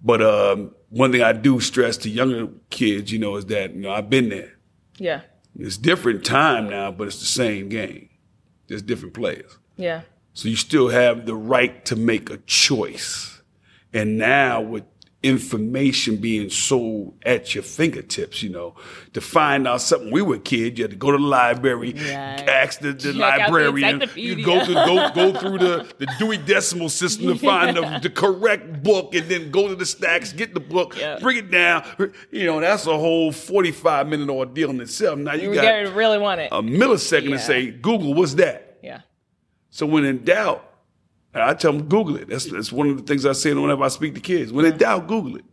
But 0.03 0.23
um, 0.23 0.75
one 0.89 1.13
thing 1.13 1.23
I 1.23 1.33
do 1.33 1.61
stress 1.61 1.97
to 1.99 2.09
younger 2.11 2.49
kids, 2.71 3.13
you 3.13 3.19
know, 3.19 3.37
is 3.37 3.47
that 3.47 3.75
you 3.75 3.83
know 3.83 3.93
I've 3.93 4.09
been 4.09 4.29
there. 4.31 4.53
yeah, 4.99 5.23
It's 5.59 5.77
different 5.77 6.25
time 6.25 6.71
now, 6.71 6.91
but 6.91 7.07
it's 7.09 7.19
the 7.21 7.27
same 7.27 7.69
game. 7.69 8.09
There's 8.69 8.83
different 8.83 9.15
players. 9.15 9.59
yeah, 9.77 10.03
So 10.33 10.49
you 10.49 10.57
still 10.57 10.89
have 10.89 11.27
the 11.27 11.35
right 11.35 11.85
to 11.87 11.97
make 11.97 12.31
a 12.31 12.39
choice. 12.47 13.43
And 13.93 14.17
now 14.17 14.61
with 14.61 14.85
information 15.23 16.17
being 16.17 16.49
sold 16.49 17.15
at 17.27 17.55
your 17.55 17.63
fingertips, 17.63 18.43
you 18.43 18.49
know, 18.49 18.75
to 19.13 19.21
find 19.21 19.69
out 19.69 19.83
something. 19.83 20.11
We 20.11 20.23
were 20.23 20.39
kids, 20.39 20.79
you 20.79 20.85
had 20.85 20.93
to 20.93 20.97
go 20.97 21.11
to 21.11 21.19
the 21.19 21.23
library, 21.25 21.93
Yeah. 21.95 22.43
ask 22.49 22.81
the, 22.81 22.93
the 22.93 23.09
out 23.11 23.13
the 23.13 23.19
librarian, 23.53 24.03
you 24.15 24.43
go 24.43 24.65
to 24.65 24.73
go 24.73 25.11
go 25.15 25.39
through 25.39 25.59
the, 25.59 25.87
the 25.99 26.07
Dewey 26.19 26.39
Decimal 26.39 26.89
System 26.89 27.27
to 27.27 27.35
find 27.37 27.77
the, 27.77 27.99
the 28.03 28.11
correct 28.11 28.83
book, 28.83 29.15
and 29.15 29.29
then 29.29 29.51
go 29.51 29.69
to 29.69 29.75
the 29.75 29.85
stacks, 29.87 30.33
get 30.33 30.55
the 30.55 30.61
book, 30.61 30.97
Yeah. 30.99 31.19
bring 31.21 31.37
it 31.37 31.51
down. 31.51 31.85
You 32.31 32.47
know, 32.47 32.61
that's 32.61 32.87
a 32.87 32.97
whole 32.97 33.31
forty 33.33 33.73
five 33.73 34.09
minute 34.09 34.31
ordeal 34.31 34.71
in 34.71 34.81
itself. 34.81 35.19
Now 35.19 35.35
you, 35.35 35.51
you 35.51 35.55
got 35.61 35.95
really 35.95 36.19
want 36.19 36.41
it. 36.41 36.49
a 36.53 36.63
millisecond 36.63 37.25
Yeah. 37.31 37.37
to 37.37 37.39
say, 37.43 37.71
Google, 37.71 38.15
what's 38.15 38.35
that? 38.35 38.79
yeah, 38.83 39.01
So 39.69 39.85
when 39.85 40.05
in 40.07 40.25
doubt, 40.25 40.70
I 41.35 41.55
tell 41.55 41.73
them 41.73 41.89
Google 41.89 42.17
it. 42.17 42.29
That's 42.29 42.47
that's 42.47 42.73
one 42.73 42.89
of 42.89 42.97
the 42.97 43.03
things 43.05 43.25
I 43.25 43.33
say 43.33 43.55
whenever 43.55 43.85
I 43.85 43.89
speak 43.89 44.15
to 44.15 44.21
kids. 44.21 44.53
When 44.53 44.65
in 44.65 44.77
doubt, 44.77 45.07
Google 45.07 45.37
it. 45.37 45.45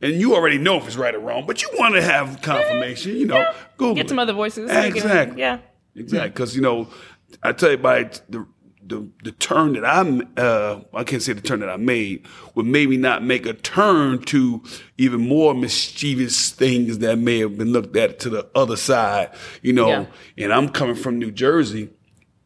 And 0.00 0.14
you 0.20 0.34
already 0.34 0.58
know 0.58 0.76
if 0.76 0.86
it's 0.86 0.96
right 0.96 1.14
or 1.14 1.18
wrong, 1.20 1.46
but 1.46 1.62
you 1.62 1.68
want 1.78 1.94
to 1.94 2.02
have 2.02 2.42
confirmation. 2.42 3.16
You 3.16 3.26
know, 3.26 3.52
Google 3.76 3.94
get 3.96 4.06
it. 4.06 4.08
some 4.10 4.18
other 4.18 4.32
voices. 4.34 4.70
you 4.70 4.76
can- 4.76 4.84
Exactly. 4.86 5.40
yeah, 5.40 5.58
Exactly, 5.96 6.28
because 6.30 6.54
you 6.54 6.62
know, 6.62 6.88
I 7.42 7.52
tell 7.52 7.70
you 7.70 7.78
by 7.78 8.10
the 8.28 8.46
the 8.86 9.08
the 9.22 9.32
turn 9.32 9.72
that 9.74 9.84
I'm, 9.86 10.28
uh, 10.36 10.80
I 10.92 11.04
can't 11.04 11.22
say 11.22 11.32
the 11.32 11.40
turn 11.40 11.60
that 11.60 11.70
I 11.70 11.76
made 11.78 12.26
would 12.54 12.66
maybe 12.66 12.98
not 12.98 13.24
make 13.24 13.46
a 13.46 13.54
turn 13.54 14.20
to 14.24 14.62
even 14.98 15.26
more 15.26 15.54
mischievous 15.54 16.50
things 16.50 16.98
that 16.98 17.18
may 17.18 17.38
have 17.38 17.56
been 17.56 17.72
looked 17.72 17.96
at 17.96 18.18
to 18.20 18.28
the 18.30 18.46
other 18.54 18.76
side, 18.76 19.30
you 19.62 19.72
know. 19.72 19.88
Yeah. 19.88 20.04
And 20.36 20.52
I'm 20.52 20.68
coming 20.68 20.96
from 20.96 21.18
New 21.18 21.30
Jersey, 21.30 21.88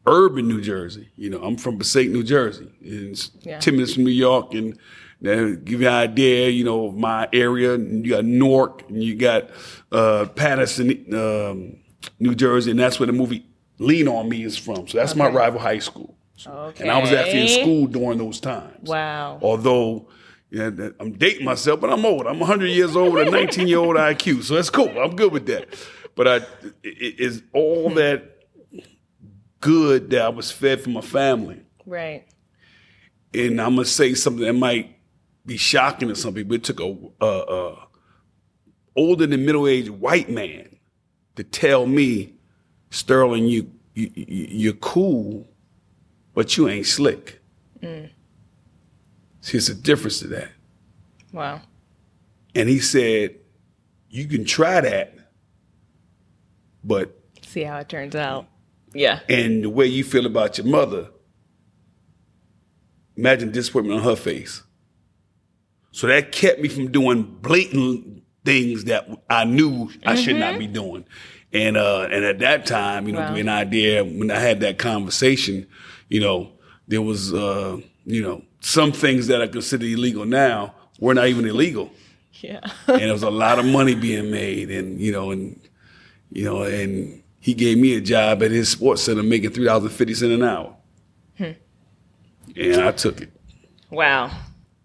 urban 0.09 0.49
New 0.49 0.61
Jersey. 0.61 1.09
You 1.17 1.31
know, 1.31 1.43
I'm 1.43 1.57
from 1.57 1.79
Passaic, 1.79 2.11
New 2.11 2.23
Jersey, 2.25 2.69
and 2.83 3.11
it's 3.13 3.31
Yeah. 3.43 3.59
ten 3.61 3.75
minutes 3.75 3.95
from 3.95 4.05
New 4.05 4.11
York, 4.11 4.55
and. 4.55 4.79
Give 5.21 5.81
you 5.81 5.89
an 5.89 5.95
idea, 5.95 6.49
you 6.49 6.63
know, 6.63 6.87
of 6.87 6.95
my 6.97 7.29
area. 7.33 7.77
You 7.77 8.09
got 8.09 8.25
Newark, 8.25 8.89
and 8.89 9.03
you 9.03 9.17
got 9.17 9.51
uh, 9.91 10.27
Paterson, 10.37 10.91
um, 11.13 11.77
New 12.21 12.37
Jersey, 12.37 12.71
and 12.71 12.79
that's 12.79 13.01
where 13.01 13.09
the 13.09 13.13
movie 13.13 13.45
Lean 13.81 14.07
on 14.07 14.29
Me 14.29 14.45
is 14.45 14.57
from. 14.57 14.87
So 14.87 14.97
that's 14.97 15.17
my 15.17 15.27
rival 15.29 15.59
high 15.59 15.81
school. 15.81 16.17
And 16.47 16.89
I 16.89 17.01
was 17.01 17.11
actually 17.11 17.53
in 17.53 17.63
school 17.63 17.87
during 17.89 18.19
those 18.19 18.39
times. 18.39 18.89
Wow. 18.89 19.41
Although, 19.43 20.07
yeah, 20.53 20.71
I'm 21.01 21.11
dating 21.15 21.45
myself, 21.45 21.81
but 21.81 21.91
I'm 21.91 22.07
old. 22.07 22.29
I'm 22.29 22.39
100 22.39 22.67
years 22.67 22.95
old 22.95 23.15
with 23.15 23.27
a 23.27 23.31
19 23.33 23.67
year 23.67 23.79
old 23.79 23.97
IQ, 23.97 24.45
so 24.45 24.55
that's 24.55 24.71
cool. 24.71 24.97
I'm 25.01 25.17
good 25.17 25.33
with 25.33 25.47
that. 25.47 25.67
But 26.15 26.29
I, 26.29 26.37
it, 26.85 27.17
it's 27.19 27.43
all 27.53 27.91
that 27.95 28.38
good 29.61 30.11
that 30.11 30.23
I 30.23 30.29
was 30.29 30.51
fed 30.51 30.81
from 30.81 30.93
my 30.95 31.01
family 31.01 31.61
right. 31.87 32.25
and 33.35 33.61
I'm 33.61 33.75
gonna 33.75 33.85
say 33.85 34.15
something 34.15 34.45
that 34.45 34.53
might 34.55 34.97
be 35.47 35.57
shocking 35.57 36.09
to 36.09 36.15
some 36.15 36.35
people. 36.35 36.55
It 36.55 36.65
took 36.65 36.79
a, 36.81 36.97
a, 37.21 37.27
a 37.27 37.89
older 38.97 39.27
than 39.27 39.47
middle 39.47 39.67
aged 39.67 39.89
white 39.91 40.29
man 40.29 40.77
to 41.37 41.43
tell 41.45 41.87
me, 41.87 42.35
Sterling, 42.91 43.47
you, 43.47 43.71
you 43.95 44.11
you- 44.15 44.27
you're 44.51 44.73
cool, 44.75 45.49
but 46.35 46.57
you 46.57 46.69
ain't 46.69 46.87
slick. 46.87 47.41
Mm. 47.81 48.11
See, 49.41 49.57
it's 49.57 49.69
a 49.71 49.75
difference 49.75 50.19
to 50.21 50.29
that. 50.29 50.51
Wow. 51.33 51.63
And 52.55 52.69
he 52.69 52.79
said, 52.81 53.37
you 54.11 54.27
can 54.27 54.45
try 54.45 54.81
that, 54.81 55.15
but 56.85 57.15
See 57.47 57.63
how 57.63 57.79
it 57.79 57.89
turns 57.89 58.15
out. 58.15 58.47
Yeah. 58.99 59.21
and 59.29 59.63
the 59.65 59.71
way 59.71 59.87
you 59.87 60.05
feel 60.05 60.27
about 60.27 60.59
your 60.59 60.67
mother, 60.67 61.09
imagine 63.17 63.51
disappointment 63.53 63.99
on 64.01 64.05
her 64.05 64.17
face. 64.17 64.63
So 65.93 66.07
that 66.07 66.33
kept 66.33 66.61
me 66.61 66.69
from 66.69 66.91
doing 66.93 67.23
blatant 67.41 68.23
things 68.45 68.85
that 68.85 69.09
I 69.29 69.45
knew 69.45 69.91
I 70.07 70.15
should 70.15 70.37
not 70.37 70.59
be 70.59 70.67
doing. 70.67 71.05
And 71.53 71.77
uh, 71.77 72.09
and 72.11 72.25
at 72.25 72.39
that 72.41 72.67
time, 72.67 73.07
you 73.07 73.13
know, 73.15 73.21
Wow. 73.21 73.35
to 73.35 73.41
an 73.41 73.49
idea, 73.49 74.05
when 74.05 74.31
I 74.31 74.39
had 74.39 74.61
that 74.61 74.79
conversation, 74.79 75.67
you 76.09 76.21
know, 76.21 76.53
there 76.87 77.01
was 77.03 77.33
uh, 77.33 77.79
you 78.05 78.23
know, 78.23 78.43
some 78.61 78.93
things 78.93 79.27
that 79.29 79.41
I 79.43 79.47
consider 79.49 79.87
illegal 79.87 80.25
now 80.27 80.75
were 81.01 81.15
not 81.15 81.29
even 81.29 81.47
illegal. 81.47 81.91
Yeah. 82.41 82.61
and 82.87 83.01
there 83.01 83.13
was 83.13 83.23
a 83.25 83.31
lot 83.31 83.59
of 83.59 83.65
money 83.65 83.95
being 83.97 84.31
made 84.31 84.71
and 84.71 85.01
you 85.01 85.11
know 85.11 85.33
and 85.33 85.59
you 86.31 86.45
know 86.45 86.63
and 86.63 87.23
he 87.41 87.55
gave 87.55 87.79
me 87.79 87.95
a 87.97 88.01
job 88.01 88.43
at 88.43 88.51
his 88.51 88.69
sports 88.69 89.03
center 89.03 89.23
making 89.23 89.51
three 89.51 89.65
dollars 89.65 89.85
and 89.85 89.93
fifty 89.93 90.15
cents 90.15 90.33
an 90.35 90.43
hour 90.43 90.75
hmm. 91.37 91.53
and 92.57 92.81
i 92.81 92.93
took 92.93 93.21
it 93.21 93.31
wow. 93.91 94.31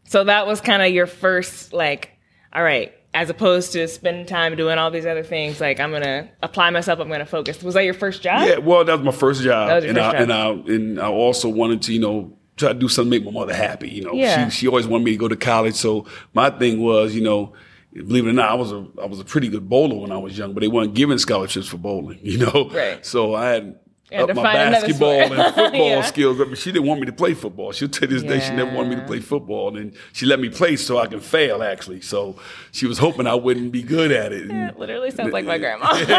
So 0.05 0.23
that 0.25 0.45
was 0.45 0.61
kind 0.61 0.81
of 0.83 0.91
your 0.91 1.07
first, 1.07 1.73
like, 1.73 2.11
all 2.53 2.63
right, 2.63 2.93
as 3.15 3.29
opposed 3.29 3.71
to 3.73 3.87
spending 3.87 4.25
time 4.27 4.55
doing 4.55 4.77
all 4.77 4.91
these 4.91 5.05
other 5.07 5.23
things, 5.23 5.59
like, 5.59 5.79
I'm 5.79 5.89
going 5.89 6.03
to 6.03 6.29
apply 6.43 6.69
myself, 6.69 6.99
I'm 6.99 7.07
going 7.07 7.19
to 7.19 7.25
focus. 7.25 7.63
Was 7.63 7.73
that 7.73 7.83
your 7.83 7.95
first 7.95 8.21
job? 8.21 8.47
yeah 8.47 8.57
well 8.57 8.85
that 8.85 8.97
was 8.97 9.03
my 9.03 9.11
first 9.11 9.41
job 9.41 9.69
That 9.69 9.75
was 9.75 9.83
your 9.85 9.89
and, 9.89 9.97
first 9.97 10.15
I, 10.15 10.19
job. 10.19 10.21
and 10.21 10.33
i 10.33 10.73
and 10.75 10.99
i 10.99 11.07
also 11.07 11.49
wanted 11.49 11.81
to 11.83 11.93
you 11.93 11.99
know 11.99 12.37
try 12.57 12.73
to 12.73 12.79
do 12.79 12.87
something 12.87 13.11
to 13.11 13.19
make 13.19 13.25
my 13.25 13.31
mother 13.39 13.55
happy. 13.55 13.89
You 13.89 14.03
know, 14.03 14.13
Yeah. 14.13 14.49
she 14.49 14.59
she 14.59 14.67
always 14.67 14.87
wanted 14.87 15.05
me 15.05 15.11
to 15.11 15.17
go 15.17 15.27
to 15.27 15.35
college. 15.35 15.73
So 15.75 16.05
my 16.33 16.51
thing 16.51 16.79
was, 16.81 17.15
you 17.15 17.21
know, 17.21 17.53
believe 18.01 18.25
it 18.25 18.29
or 18.29 18.33
not, 18.33 18.49
I 18.49 18.55
was 18.55 18.71
a 18.71 18.85
I 19.01 19.05
was 19.05 19.19
a 19.19 19.25
pretty 19.25 19.47
good 19.49 19.69
bowler 19.69 19.95
when 19.97 20.11
I 20.11 20.17
was 20.17 20.37
young, 20.37 20.53
but 20.53 20.61
they 20.61 20.67
weren't 20.67 20.93
giving 20.93 21.17
scholarships 21.17 21.67
for 21.67 21.77
bowling. 21.77 22.19
You 22.23 22.39
know, 22.39 22.69
Right. 22.71 23.05
So 23.05 23.35
I 23.35 23.49
had. 23.49 23.79
Up 24.13 24.27
my 24.35 24.43
basketball 24.43 25.09
and 25.11 25.33
football 25.55 25.73
Yeah. 25.89 26.01
skills. 26.03 26.39
I 26.39 26.43
mean, 26.43 26.53
she 26.53 26.71
didn't 26.71 26.87
want 26.87 26.99
me 26.99 27.07
to 27.07 27.13
play 27.13 27.33
football. 27.33 27.71
She'll 27.71 27.87
tell 27.89 28.07
this 28.07 28.21
day 28.21 28.39
she 28.41 28.51
never 28.53 28.71
wanted 28.71 28.89
me 28.89 28.95
to 28.97 29.07
play 29.07 29.19
football, 29.19 29.75
and 29.75 29.95
she 30.11 30.27
let 30.27 30.39
me 30.39 30.49
play 30.49 30.75
so 30.75 30.99
I 30.99 31.07
can 31.07 31.19
fail. 31.19 31.63
Actually, 31.63 32.01
so 32.01 32.35
she 32.71 32.85
was 32.85 32.99
hoping 32.99 33.25
I 33.25 33.33
wouldn't 33.33 33.71
be 33.71 33.81
good 33.81 34.11
at 34.11 34.31
it. 34.31 34.51
And- 34.51 34.69
It 34.69 34.77
literally 34.77 35.09
sounds 35.09 35.33
like 35.33 35.45
my 35.45 35.57
grandma. 35.63 35.85
like 35.93 36.09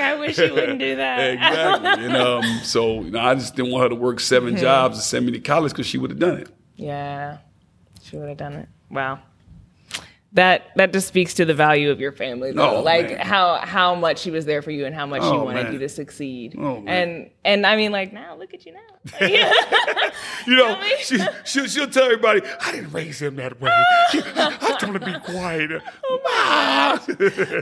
I 0.00 0.16
wish 0.18 0.38
you 0.38 0.52
wouldn't 0.54 0.80
do 0.80 0.96
that. 0.96 1.34
exactly. 1.34 2.04
and 2.04 2.16
um, 2.16 2.42
so 2.64 3.02
you 3.02 3.12
know, 3.12 3.20
I 3.20 3.34
just 3.36 3.54
didn't 3.54 3.70
want 3.70 3.84
her 3.84 3.88
to 3.90 3.94
work 3.94 4.18
7 4.18 4.48
Mm-hmm. 4.54 4.60
jobs 4.60 4.96
and 4.96 5.04
send 5.04 5.24
me 5.26 5.32
to 5.32 5.40
college 5.40 5.70
because 5.70 5.86
she 5.86 5.98
would 5.98 6.10
have 6.10 6.18
done 6.18 6.38
it. 6.38 6.48
Yeah, 6.74 7.38
she 8.02 8.16
would 8.16 8.28
have 8.28 8.38
done 8.38 8.54
it. 8.54 8.68
Wow. 8.90 9.20
That 10.34 10.70
that 10.74 10.92
just 10.92 11.06
speaks 11.08 11.32
to 11.34 11.44
the 11.44 11.54
value 11.54 11.90
of 11.92 12.00
your 12.00 12.10
family, 12.10 12.50
though. 12.50 12.78
Oh, 12.78 12.82
like 12.82 13.08
man. 13.08 13.18
how 13.20 13.56
how 13.58 13.94
much 13.94 14.18
she 14.18 14.32
was 14.32 14.44
there 14.44 14.62
for 14.62 14.72
you 14.72 14.84
and 14.84 14.92
how 14.94 15.06
much 15.06 15.22
she 15.22 15.28
Oh, 15.28 15.44
wanted 15.44 15.64
man. 15.64 15.72
you 15.74 15.78
to 15.78 15.88
succeed. 15.88 16.56
Oh. 16.58 16.82
And 16.86 17.30
and 17.44 17.64
I 17.64 17.76
mean, 17.76 17.92
like 17.92 18.12
now, 18.12 18.36
look 18.36 18.52
at 18.52 18.66
you 18.66 18.72
now. 18.72 18.80
Like, 19.20 19.30
yeah. 19.32 19.52
You 20.46 20.56
know, 20.56 20.80
she, 20.98 21.18
she'll, 21.44 21.66
she'll 21.66 21.86
tell 21.90 22.04
everybody, 22.04 22.40
I 22.62 22.72
didn't 22.72 22.90
raise 22.92 23.20
him 23.20 23.36
that 23.36 23.60
way. 23.60 23.70
I 23.70 24.76
told 24.80 24.94
him 24.96 25.00
to 25.00 25.06
be 25.06 25.18
quiet. 25.32 25.82
Oh, 26.04 26.98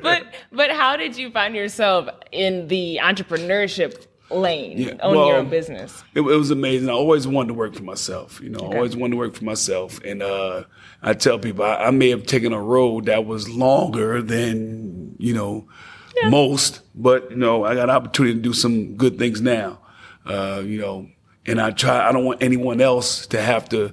but 0.03 0.25
but 0.53 0.71
how 0.71 0.97
did 0.97 1.17
you 1.17 1.31
find 1.31 1.55
yourself 1.55 2.09
in 2.31 2.69
the 2.69 3.01
entrepreneurship 3.03 4.07
lane, 4.31 4.79
Yeah, 4.79 4.95
owning 5.03 5.27
your 5.27 5.37
own 5.37 5.51
business? 5.51 6.03
It, 6.15 6.21
it 6.21 6.23
was 6.23 6.51
amazing. 6.51 6.89
I 6.89 6.93
always 6.93 7.27
wanted 7.27 7.49
to 7.49 7.55
work 7.55 7.75
for 7.75 7.83
myself. 7.83 8.41
You 8.41 8.49
know, 8.51 8.61
I 8.73 8.77
always 8.77 8.97
wanted 8.97 9.13
to 9.13 9.17
work 9.19 9.35
for 9.35 9.45
myself. 9.45 10.01
And 10.05 10.23
uh, 10.23 10.65
I 11.03 11.15
tell 11.15 11.39
people 11.39 11.65
I, 11.65 11.75
I 11.77 11.91
may 11.91 12.11
have 12.11 12.25
taken 12.27 12.53
a 12.53 12.61
road 12.63 13.07
that 13.07 13.27
was 13.27 13.49
longer 13.49 14.23
than 14.23 15.17
you 15.19 15.35
know 15.35 15.67
most, 16.29 16.81
but 16.95 17.31
you 17.31 17.37
know 17.37 17.65
I 17.65 17.75
got 17.75 17.85
an 17.85 17.97
opportunity 17.97 18.35
to 18.35 18.41
do 18.41 18.53
some 18.53 18.97
good 18.97 19.19
things 19.19 19.41
now. 19.41 19.81
Uh, 20.25 20.63
you 20.65 20.81
know, 20.81 21.09
and 21.47 21.61
I 21.61 21.71
try. 21.73 22.09
I 22.09 22.13
don't 22.13 22.25
want 22.25 22.43
anyone 22.43 22.81
else 22.81 23.27
to 23.29 23.41
have 23.43 23.69
to. 23.71 23.93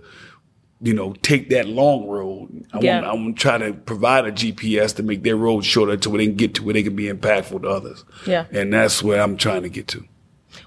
You 0.81 0.93
know, 0.93 1.11
take 1.11 1.49
that 1.49 1.67
long 1.67 2.07
road. 2.07 2.65
I 2.71 2.79
Yeah. 2.79 3.01
want. 3.01 3.05
I 3.07 3.13
want 3.13 3.35
to 3.35 3.41
try 3.41 3.57
to 3.57 3.73
provide 3.73 4.23
a 4.25 4.31
GPS 4.31 4.95
to 4.95 5.03
make 5.03 5.23
their 5.23 5.35
road 5.35 5.65
shorter, 5.65 5.97
to 5.97 6.09
where 6.09 6.19
they 6.19 6.27
can 6.27 6.35
get 6.37 6.53
to 6.55 6.63
where 6.63 6.73
they 6.73 6.83
can 6.83 6.95
be 6.95 7.07
impactful 7.11 7.63
to 7.63 7.67
others. 7.67 8.05
Yeah. 8.25 8.45
and 8.51 8.71
that's 8.71 9.03
where 9.03 9.21
I'm 9.21 9.35
trying 9.35 9.63
to 9.63 9.69
get 9.69 9.89
to. 9.89 10.05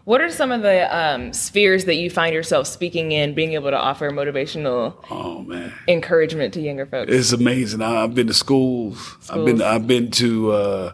What 0.05 0.21
are 0.21 0.31
some 0.31 0.53
of 0.53 0.63
the 0.63 0.97
um, 0.97 1.33
spheres 1.33 1.85
that 1.87 1.97
you 1.97 2.09
find 2.11 2.35
yourself 2.35 2.67
speaking 2.67 3.13
in, 3.13 3.35
being 3.35 3.53
able 3.55 3.71
to 3.71 3.77
offer 3.79 4.11
motivational 4.11 4.95
Oh 5.11 5.43
man. 5.43 5.73
encouragement 5.89 6.55
to 6.55 6.61
younger 6.61 6.87
folks? 6.87 7.13
It's 7.13 7.33
amazing. 7.33 7.83
I, 7.83 8.03
I've 8.05 8.15
been 8.15 8.27
to 8.29 8.35
schools. 8.35 9.17
I've 9.31 9.45
been 9.45 9.61
I've 9.63 9.87
been 9.87 10.11
to 10.13 10.53
uh, 10.53 10.93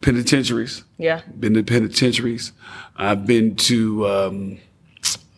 penitentiaries. 0.00 0.84
yeah. 0.98 1.22
Been 1.38 1.54
to 1.54 1.62
penitentiaries. 1.62 2.52
I've 2.96 3.26
been 3.26 3.56
to 3.56 4.08
um, 4.08 4.58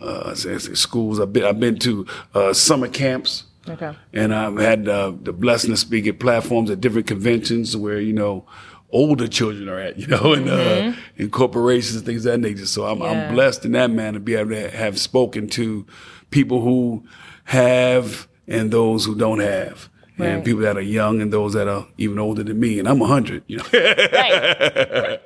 uh, 0.01 0.35
schools. 0.35 1.21
I've 1.21 1.33
been 1.33 1.45
I've 1.45 1.61
been 1.61 1.79
to 1.81 2.07
uh, 2.35 2.53
summer 2.53 2.89
camps. 2.89 3.45
Okay. 3.69 3.97
And 4.13 4.33
I've 4.33 4.59
had 4.59 4.89
uh, 4.89 5.13
the 5.21 5.33
blessing 5.33 5.71
to 5.71 5.77
speak 5.77 6.07
at 6.07 6.21
platforms 6.21 6.71
at 6.71 6.81
different 6.81 7.09
conventions 7.09 7.77
where 7.77 7.99
you 8.01 8.13
know 8.13 8.47
older 8.91 9.27
children 9.29 9.69
are 9.69 9.79
at, 9.79 9.99
you 9.99 10.07
know, 10.07 10.33
and 10.33 10.49
uh, 10.49 10.93
in 11.17 11.31
corporations 11.31 11.97
and 11.97 12.05
things 12.07 12.25
of 12.27 12.33
that 12.33 12.39
nature. 12.39 12.67
So 12.67 12.85
I'm, 12.87 12.99
Mm-hmm. 12.99 13.03
Yeah. 13.15 13.29
I'm 13.29 13.35
blessed 13.35 13.65
in 13.65 13.73
that 13.73 13.91
man 13.91 14.15
to 14.15 14.21
be 14.21 14.35
able 14.35 14.51
to 14.51 14.71
have 14.71 14.99
spoken 14.99 15.49
to 15.51 15.87
people 16.31 16.61
who 16.61 17.05
have 17.45 18.29
and 18.49 18.71
those 18.71 19.05
who 19.05 19.15
don't 19.17 19.41
have. 19.41 19.89
Right. 20.19 20.29
And 20.29 20.45
people 20.45 20.63
that 20.63 20.79
are 20.79 20.81
young 20.83 21.21
and 21.21 21.31
those 21.31 21.53
that 21.53 21.69
are 21.69 21.87
even 21.99 22.19
older 22.19 22.43
than 22.43 22.59
me, 22.59 22.79
and 22.79 22.89
I'm 22.89 23.01
hundred. 23.01 23.43
You 23.49 23.59
know, 23.59 23.65
Right. 23.73 25.21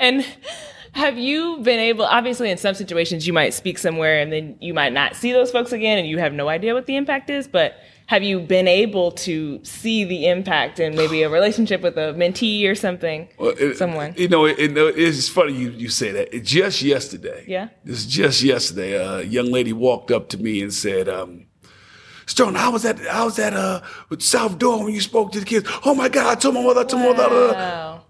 and 0.00 0.26
have 0.92 1.16
you 1.18 1.58
been 1.58 1.78
able, 1.80 2.04
obviously, 2.04 2.50
in 2.50 2.58
some 2.58 2.74
situations, 2.74 3.26
you 3.26 3.32
might 3.32 3.54
speak 3.54 3.78
somewhere 3.78 4.20
and 4.20 4.32
then 4.32 4.56
you 4.60 4.74
might 4.74 4.92
not 4.92 5.14
see 5.16 5.32
those 5.32 5.50
folks 5.50 5.72
again 5.72 5.98
and 5.98 6.08
you 6.08 6.18
have 6.18 6.32
no 6.32 6.48
idea 6.48 6.74
what 6.74 6.86
the 6.86 6.96
impact 6.96 7.30
is, 7.30 7.46
but 7.48 7.76
have 8.06 8.22
you 8.22 8.38
been 8.40 8.68
able 8.68 9.12
to 9.12 9.58
see 9.64 10.04
the 10.04 10.26
impact 10.28 10.78
in 10.78 10.94
maybe 10.94 11.22
a 11.22 11.28
relationship 11.30 11.80
with 11.80 11.96
a 11.96 12.12
mentee 12.14 12.68
or 12.68 12.74
something? 12.74 13.28
Well, 13.38 13.54
it- 13.58 13.76
Someone. 13.78 14.14
You 14.16 14.28
know, 14.28 14.44
it, 14.44 14.58
it- 14.58 14.76
it's 14.98 15.28
funny 15.28 15.54
you, 15.54 15.70
you 15.70 15.88
say 15.88 16.12
that. 16.12 16.42
Just 16.44 16.82
yesterday. 16.82 17.44
Yeah. 17.48 17.68
This 17.84 18.04
just 18.06 18.42
yesterday, 18.42 18.92
a 18.94 19.22
young 19.22 19.46
lady 19.50 19.72
walked 19.72 20.10
up 20.10 20.28
to 20.30 20.38
me 20.38 20.60
and 20.62 20.72
said, 20.72 21.08
um, 21.08 21.46
Stone, 22.26 22.54
how 22.54 22.72
was 22.72 22.82
that? 22.84 22.98
How 23.00 23.26
was 23.26 23.36
that? 23.36 23.52
Uh, 23.52 23.82
with 24.08 24.22
South 24.22 24.58
Door 24.58 24.84
when 24.84 24.94
you 24.94 25.00
spoke 25.02 25.32
to 25.32 25.40
the 25.40 25.44
kids? 25.44 25.68
Oh 25.84 25.94
my 25.94 26.08
God! 26.08 26.26
I 26.26 26.34
told 26.40 26.54
my 26.54 26.62
mother. 26.62 26.80
I 26.80 26.84
told 26.84 27.02
my 27.02 27.12
mother. 27.12 28.00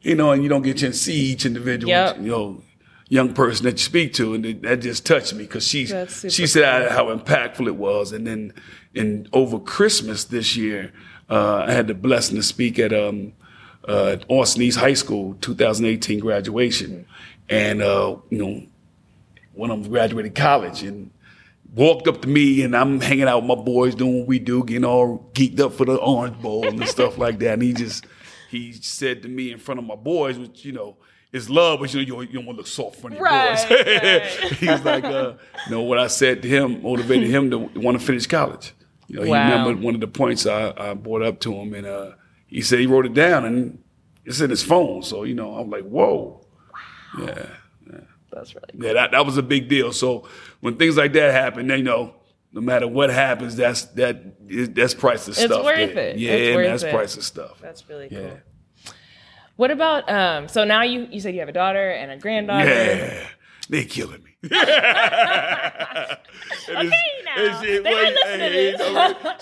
You 0.00 0.14
know, 0.14 0.32
and 0.32 0.42
you 0.42 0.48
don't 0.48 0.62
get 0.62 0.78
to 0.78 0.92
see 0.94 1.12
each 1.32 1.44
individual, 1.46 1.90
Yep. 1.90 2.16
you 2.16 2.30
know, 2.30 2.62
young 3.10 3.34
person 3.34 3.64
that 3.66 3.72
you 3.72 3.78
speak 3.84 4.14
to, 4.14 4.32
and 4.32 4.46
it- 4.46 4.62
that 4.62 4.80
just 4.80 5.04
touched 5.04 5.34
me 5.34 5.44
because 5.44 5.66
she 5.68 5.84
she 5.84 6.46
said 6.46 6.90
how 6.92 7.14
impactful 7.14 7.66
it 7.66 7.76
was, 7.76 8.12
and 8.12 8.26
then 8.26 8.54
and 8.94 9.28
over 9.32 9.58
Christmas 9.58 10.24
this 10.24 10.56
year, 10.56 10.92
uh, 11.30 11.64
I 11.66 11.72
had 11.72 11.86
the 11.86 11.94
blessing 11.94 12.36
to 12.36 12.42
speak 12.42 12.78
at 12.78 12.92
um, 12.92 13.32
uh, 13.88 14.16
Austin 14.28 14.62
East 14.62 14.78
High 14.78 14.94
School 14.94 15.34
2018 15.40 16.18
graduation, 16.20 17.06
and 17.48 17.82
uh, 17.82 18.16
you 18.30 18.38
know, 18.38 18.62
one 19.54 19.70
of 19.70 19.82
them 19.82 19.90
graduated 19.90 20.34
college 20.34 20.82
and 20.82 21.10
walked 21.74 22.06
up 22.06 22.20
to 22.22 22.28
me 22.28 22.62
and 22.62 22.76
I'm 22.76 23.00
hanging 23.00 23.24
out 23.24 23.42
with 23.42 23.56
my 23.58 23.62
boys 23.62 23.94
doing 23.94 24.18
what 24.20 24.28
we 24.28 24.38
do, 24.38 24.62
getting 24.64 24.84
all 24.84 25.30
geeked 25.32 25.58
up 25.60 25.72
for 25.72 25.86
the 25.86 25.96
Orange 25.96 26.38
Bowl 26.40 26.66
and 26.68 26.86
stuff 26.86 27.16
like 27.16 27.38
that. 27.38 27.54
And 27.54 27.62
he 27.62 27.72
just 27.72 28.06
he 28.50 28.72
said 28.72 29.22
to 29.22 29.28
me 29.28 29.52
in 29.52 29.58
front 29.58 29.78
of 29.78 29.86
my 29.86 29.96
boys, 29.96 30.38
which 30.38 30.64
you 30.66 30.72
know 30.72 30.96
is 31.32 31.48
love, 31.48 31.80
but 31.80 31.92
you 31.94 32.04
know 32.06 32.20
you, 32.20 32.28
you 32.28 32.34
don't 32.34 32.44
want 32.46 32.56
to 32.56 32.60
look 32.60 32.66
soft 32.66 32.96
in 32.96 33.00
front 33.00 33.14
of 33.14 33.18
your 33.20 33.24
Right, 33.26 33.56
boys. 33.56 33.70
right. 33.70 34.52
he 34.58 34.68
was 34.68 34.84
like, 34.84 35.04
uh, 35.04 35.32
you 35.66 35.70
know, 35.70 35.80
what 35.80 35.98
I 35.98 36.08
said 36.08 36.42
to 36.42 36.48
him 36.48 36.82
motivated 36.82 37.28
him 37.30 37.50
to 37.50 37.58
want 37.58 37.98
to 37.98 38.04
finish 38.04 38.26
college. 38.26 38.74
You 39.12 39.18
know, 39.18 39.24
he 39.24 39.30
Wow. 39.30 39.50
remembered 39.50 39.84
one 39.84 39.94
of 39.94 40.00
the 40.00 40.08
points 40.08 40.46
I, 40.46 40.72
I 40.76 40.94
brought 40.94 41.22
up 41.22 41.38
to 41.40 41.52
him, 41.54 41.74
and 41.74 41.86
uh, 41.86 42.12
he 42.46 42.62
said 42.62 42.78
he 42.78 42.86
wrote 42.86 43.04
it 43.06 43.12
down 43.14 43.44
and 43.44 43.78
it's 44.24 44.40
in 44.40 44.48
his 44.50 44.62
phone. 44.62 45.02
So 45.02 45.24
you 45.24 45.34
know, 45.34 45.54
I'm 45.56 45.68
like, 45.70 45.84
whoa, 45.84 46.44
yeah. 47.18 47.46
That's 48.32 48.54
really 48.54 48.66
cool. 48.72 48.84
Yeah, 48.86 48.92
that, 48.94 49.10
that 49.10 49.26
was 49.26 49.36
a 49.36 49.42
big 49.42 49.68
deal. 49.68 49.92
So 49.92 50.26
when 50.60 50.76
things 50.78 50.96
like 50.96 51.12
that 51.12 51.32
happen, 51.34 51.66
they 51.66 51.76
you 51.76 51.82
know, 51.82 52.14
no 52.54 52.62
matter 52.62 52.88
what 52.88 53.10
happens, 53.10 53.54
that's 53.56 53.82
that 53.96 54.22
is, 54.48 54.70
that's 54.70 54.94
priceless 54.94 55.36
It's 55.38 55.52
stuff. 55.52 55.62
worth 55.64 55.94
there. 55.94 56.08
it. 56.08 56.16
Yeah, 56.18 56.30
It's 56.32 56.56
worth 56.56 56.66
that's 56.68 56.82
it. 56.84 56.94
priceless 56.94 57.26
stuff. 57.26 57.58
That's 57.60 57.86
really 57.90 58.08
cool. 58.08 58.18
yeah. 58.22 58.92
What 59.56 59.70
about, 59.70 60.08
um, 60.10 60.48
so 60.48 60.64
now 60.64 60.82
you, 60.82 61.06
you 61.10 61.20
said 61.20 61.34
you 61.34 61.40
have 61.40 61.48
a 61.50 61.52
daughter 61.52 61.90
and 61.90 62.10
a 62.10 62.16
granddaughter. 62.16 62.64
Yeah, 62.68 63.26
they're 63.68 63.84
killing 63.84 64.22
me. 64.24 64.31
okay, 64.44 64.58
now. 67.24 67.60
They 67.60 67.80
listen 67.80 68.38
to 68.40 68.48
this. 68.50 68.80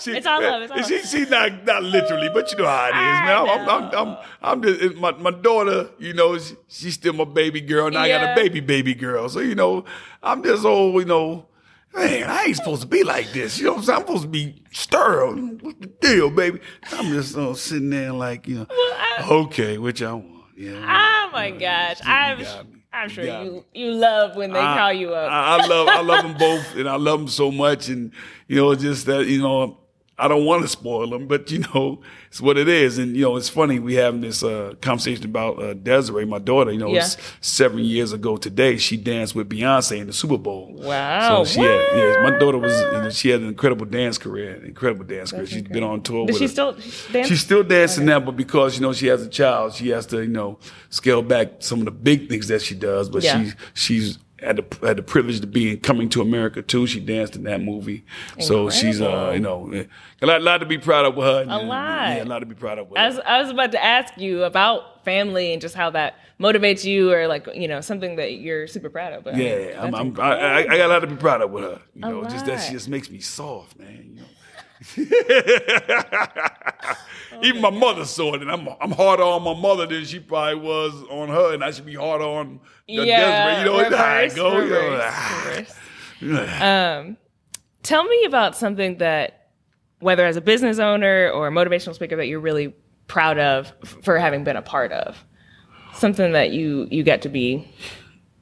It's 0.07 0.27
all 0.27 0.41
love, 0.41 0.61
it's 0.61 0.71
all 0.71 0.83
she, 0.83 0.97
love. 0.97 1.05
she 1.07 1.25
not 1.25 1.65
not 1.65 1.83
literally, 1.83 2.29
but 2.29 2.51
you 2.51 2.59
know 2.59 2.67
how 2.67 2.85
it 2.85 2.89
is, 2.89 2.93
man. 2.93 3.49
I'm, 3.49 3.69
I'm, 3.69 3.95
I'm, 3.95 4.17
I'm, 4.43 4.61
just 4.61 4.95
my, 4.97 5.11
my 5.13 5.31
daughter. 5.31 5.89
You 5.97 6.13
know, 6.13 6.37
she, 6.37 6.55
she's 6.67 6.93
still 6.93 7.13
my 7.13 7.23
baby 7.23 7.61
girl, 7.61 7.87
and 7.87 7.97
I 7.97 8.09
got 8.09 8.31
a 8.31 8.35
baby 8.35 8.59
baby 8.59 8.93
girl. 8.93 9.27
So 9.27 9.39
you 9.39 9.55
know, 9.55 9.85
I'm 10.21 10.43
just 10.43 10.65
old. 10.65 11.01
You 11.01 11.05
know, 11.05 11.47
man, 11.95 12.29
I 12.29 12.43
ain't 12.43 12.57
supposed 12.57 12.83
to 12.83 12.87
be 12.87 13.03
like 13.03 13.31
this. 13.31 13.57
You 13.57 13.65
know, 13.65 13.71
what 13.71 13.79
I'm, 13.79 13.85
saying? 13.85 13.99
I'm 14.01 14.05
supposed 14.05 14.23
to 14.23 14.29
be 14.29 14.63
sterile. 14.71 15.35
What's 15.35 15.79
the 15.79 15.87
deal, 15.87 16.29
baby? 16.29 16.59
I'm 16.91 17.05
just 17.11 17.35
uh, 17.35 17.55
sitting 17.55 17.89
there 17.89 18.13
like, 18.13 18.47
you 18.47 18.55
know, 18.55 18.67
okay, 19.45 19.79
which 19.79 20.03
I 20.03 20.13
want. 20.13 20.27
Yeah. 20.55 20.73
Oh 20.73 21.31
my 21.31 21.49
gosh. 21.49 21.99
I'm. 22.03 22.80
I'm 22.93 23.09
sure 23.09 23.25
got 23.25 23.45
you, 23.45 23.65
you 23.73 23.91
love 23.93 24.35
when 24.35 24.51
they 24.51 24.59
I- 24.59 24.77
call 24.77 24.93
you 24.93 25.13
up. 25.13 25.31
I, 25.31 25.57
I 25.63 25.67
love 25.67 25.87
I 25.87 26.01
love 26.01 26.23
them 26.23 26.37
both, 26.37 26.75
and 26.75 26.89
I 26.89 26.95
love 26.97 27.19
them 27.19 27.27
so 27.29 27.51
much, 27.51 27.87
and 27.89 28.11
you 28.47 28.57
know, 28.57 28.75
just 28.75 29.05
that 29.05 29.27
you 29.27 29.41
know, 29.41 29.77
I 30.23 30.27
don't 30.27 30.45
want 30.45 30.61
to 30.61 30.67
spoil 30.67 31.09
them, 31.09 31.27
but 31.27 31.49
you 31.51 31.59
know, 31.73 32.01
it's 32.27 32.39
what 32.39 32.57
it 32.57 32.67
is, 32.67 32.97
and 32.99 33.15
you 33.15 33.23
know, 33.23 33.35
it's 33.37 33.49
funny 33.49 33.79
we 33.79 33.95
having 33.95 34.21
this 34.21 34.43
uh, 34.43 34.73
conversation 34.81 35.25
about 35.25 35.59
uh, 35.61 35.73
Desiree, 35.73 36.25
my 36.25 36.37
daughter. 36.39 36.71
You 36.71 36.77
know, 36.77 36.89
Yeah. 36.93 36.99
it's 37.05 37.17
seven 37.41 37.79
years 37.79 38.13
ago 38.13 38.37
today, 38.37 38.77
she 38.77 38.97
danced 38.97 39.33
with 39.35 39.49
Beyonce 39.49 39.99
in 39.99 40.07
the 40.07 40.13
Super 40.13 40.37
Bowl. 40.37 40.73
Wow, 40.77 41.43
So 41.43 41.53
she 41.53 41.59
had, 41.61 41.81
yeah, 41.95 42.21
my 42.29 42.37
daughter 42.37 42.57
was, 42.59 42.79
you 42.79 43.01
know, 43.01 43.09
she 43.09 43.29
had 43.29 43.41
an 43.41 43.47
incredible 43.47 43.85
dance 43.85 44.17
career, 44.17 44.61
incredible 44.63 45.05
dance 45.05 45.31
career. 45.31 45.47
She's 45.47 45.63
been 45.63 45.83
on 45.83 46.01
tour 46.03 46.27
Does 46.27 46.35
with 46.35 46.39
she 46.39 46.45
us. 46.45 46.51
still 46.51 46.79
she's 46.79 47.07
dance? 47.11 47.27
She's 47.27 47.41
still 47.41 47.63
dancing 47.63 48.05
now, 48.05 48.19
but 48.19 48.37
because 48.37 48.75
you 48.75 48.81
know 48.81 48.93
she 48.93 49.07
has 49.07 49.21
a 49.23 49.29
child, 49.29 49.73
she 49.73 49.89
has 49.89 50.05
to 50.07 50.21
you 50.21 50.27
know 50.27 50.59
scale 50.89 51.21
back 51.23 51.47
some 51.59 51.79
of 51.79 51.85
the 51.85 51.91
big 51.91 52.29
things 52.29 52.47
that 52.49 52.61
she 52.61 52.75
does. 52.75 53.09
But 53.09 53.23
Yeah. 53.23 53.41
she's 53.43 53.55
she's 53.73 54.17
had 54.41 54.57
the 54.57 54.87
had 54.87 54.97
the 54.97 55.03
privilege 55.03 55.39
to 55.41 55.47
be 55.47 55.71
in 55.71 55.79
Coming 55.79 56.09
to 56.09 56.21
America 56.21 56.61
too. 56.61 56.87
She 56.87 56.99
danced 56.99 57.35
in 57.35 57.43
that 57.43 57.61
movie, 57.61 58.03
so 58.39 58.69
she's 58.69 59.01
uh 59.01 59.31
you 59.33 59.39
know 59.39 59.71
a 60.21 60.25
lot, 60.25 60.41
a 60.41 60.43
lot 60.43 60.57
to 60.59 60.65
be 60.65 60.77
proud 60.77 61.05
of 61.05 61.15
with 61.15 61.25
her. 61.25 61.43
A 61.43 61.57
lot. 61.57 62.15
yeah, 62.15 62.23
a 62.23 62.25
lot 62.25 62.39
to 62.39 62.45
be 62.45 62.55
proud 62.55 62.79
of. 62.79 62.89
With 62.89 62.99
I 62.99 63.03
her. 63.03 63.09
was, 63.09 63.19
I 63.25 63.41
was 63.41 63.49
about 63.51 63.71
to 63.73 63.83
ask 63.83 64.17
you 64.17 64.43
about 64.43 65.03
family 65.03 65.53
and 65.53 65.61
just 65.61 65.75
how 65.75 65.89
that 65.91 66.15
motivates 66.39 66.83
you, 66.83 67.11
or 67.11 67.27
like 67.27 67.47
you 67.53 67.67
know 67.67 67.81
something 67.81 68.15
that 68.17 68.33
you're 68.33 68.67
super 68.67 68.89
proud 68.89 69.13
of. 69.13 69.23
But 69.23 69.35
Yeah, 69.37 69.79
I'm, 69.79 69.91
that's 69.91 69.97
I'm, 69.97 70.19
I, 70.19 70.33
I, 70.33 70.57
I 70.59 70.77
got 70.77 70.89
a 70.89 70.93
lot 70.93 70.99
to 70.99 71.07
be 71.07 71.15
proud 71.15 71.41
of 71.41 71.51
with 71.51 71.63
her. 71.63 71.81
You 71.95 72.01
know, 72.01 72.23
just 72.23 72.45
that 72.45 72.57
she 72.61 72.73
just 72.73 72.89
makes 72.89 73.09
me 73.09 73.19
soft, 73.19 73.77
man. 73.79 74.11
You 74.15 74.21
know. 74.21 74.27
Even 77.43 77.61
my 77.61 77.69
mother 77.69 78.03
saw 78.05 78.33
it, 78.33 78.41
and 78.41 78.51
I'm 78.51 78.67
I'm 78.79 78.91
harder 78.91 79.23
on 79.23 79.43
my 79.43 79.53
mother 79.53 79.85
than 79.85 80.03
she 80.05 80.19
probably 80.19 80.55
was 80.55 80.93
on 81.09 81.29
her, 81.29 81.53
and 81.53 81.63
I 81.63 81.69
should 81.69 81.85
be 81.85 81.93
harder 81.93 82.23
on 82.23 82.59
the 82.87 83.05
yeah, 83.05 83.45
Desiree. 83.45 83.59
You 83.59 83.65
know, 83.65 83.97
how 83.97 84.17
it 84.17 84.25
reverse, 84.25 84.35
you 84.35 84.43
know, 84.43 84.57
reverse, 84.57 85.75
reverse. 86.21 86.61
Um, 86.61 87.17
tell 87.83 88.03
me 88.03 88.25
about 88.25 88.55
something 88.55 88.97
that, 88.99 89.49
whether 89.99 90.25
as 90.25 90.35
a 90.35 90.41
business 90.41 90.79
owner 90.79 91.29
or 91.29 91.47
a 91.47 91.51
motivational 91.51 91.95
speaker, 91.95 92.15
that 92.15 92.27
you're 92.27 92.39
really 92.39 92.73
proud 93.07 93.37
of 93.37 93.73
for 94.03 94.17
having 94.17 94.43
been 94.43 94.55
a 94.55 94.61
part 94.61 94.91
of. 94.91 95.23
Something 95.93 96.31
that 96.31 96.51
you 96.51 96.87
you 96.89 97.03
get 97.03 97.21
to 97.23 97.29
be. 97.29 97.67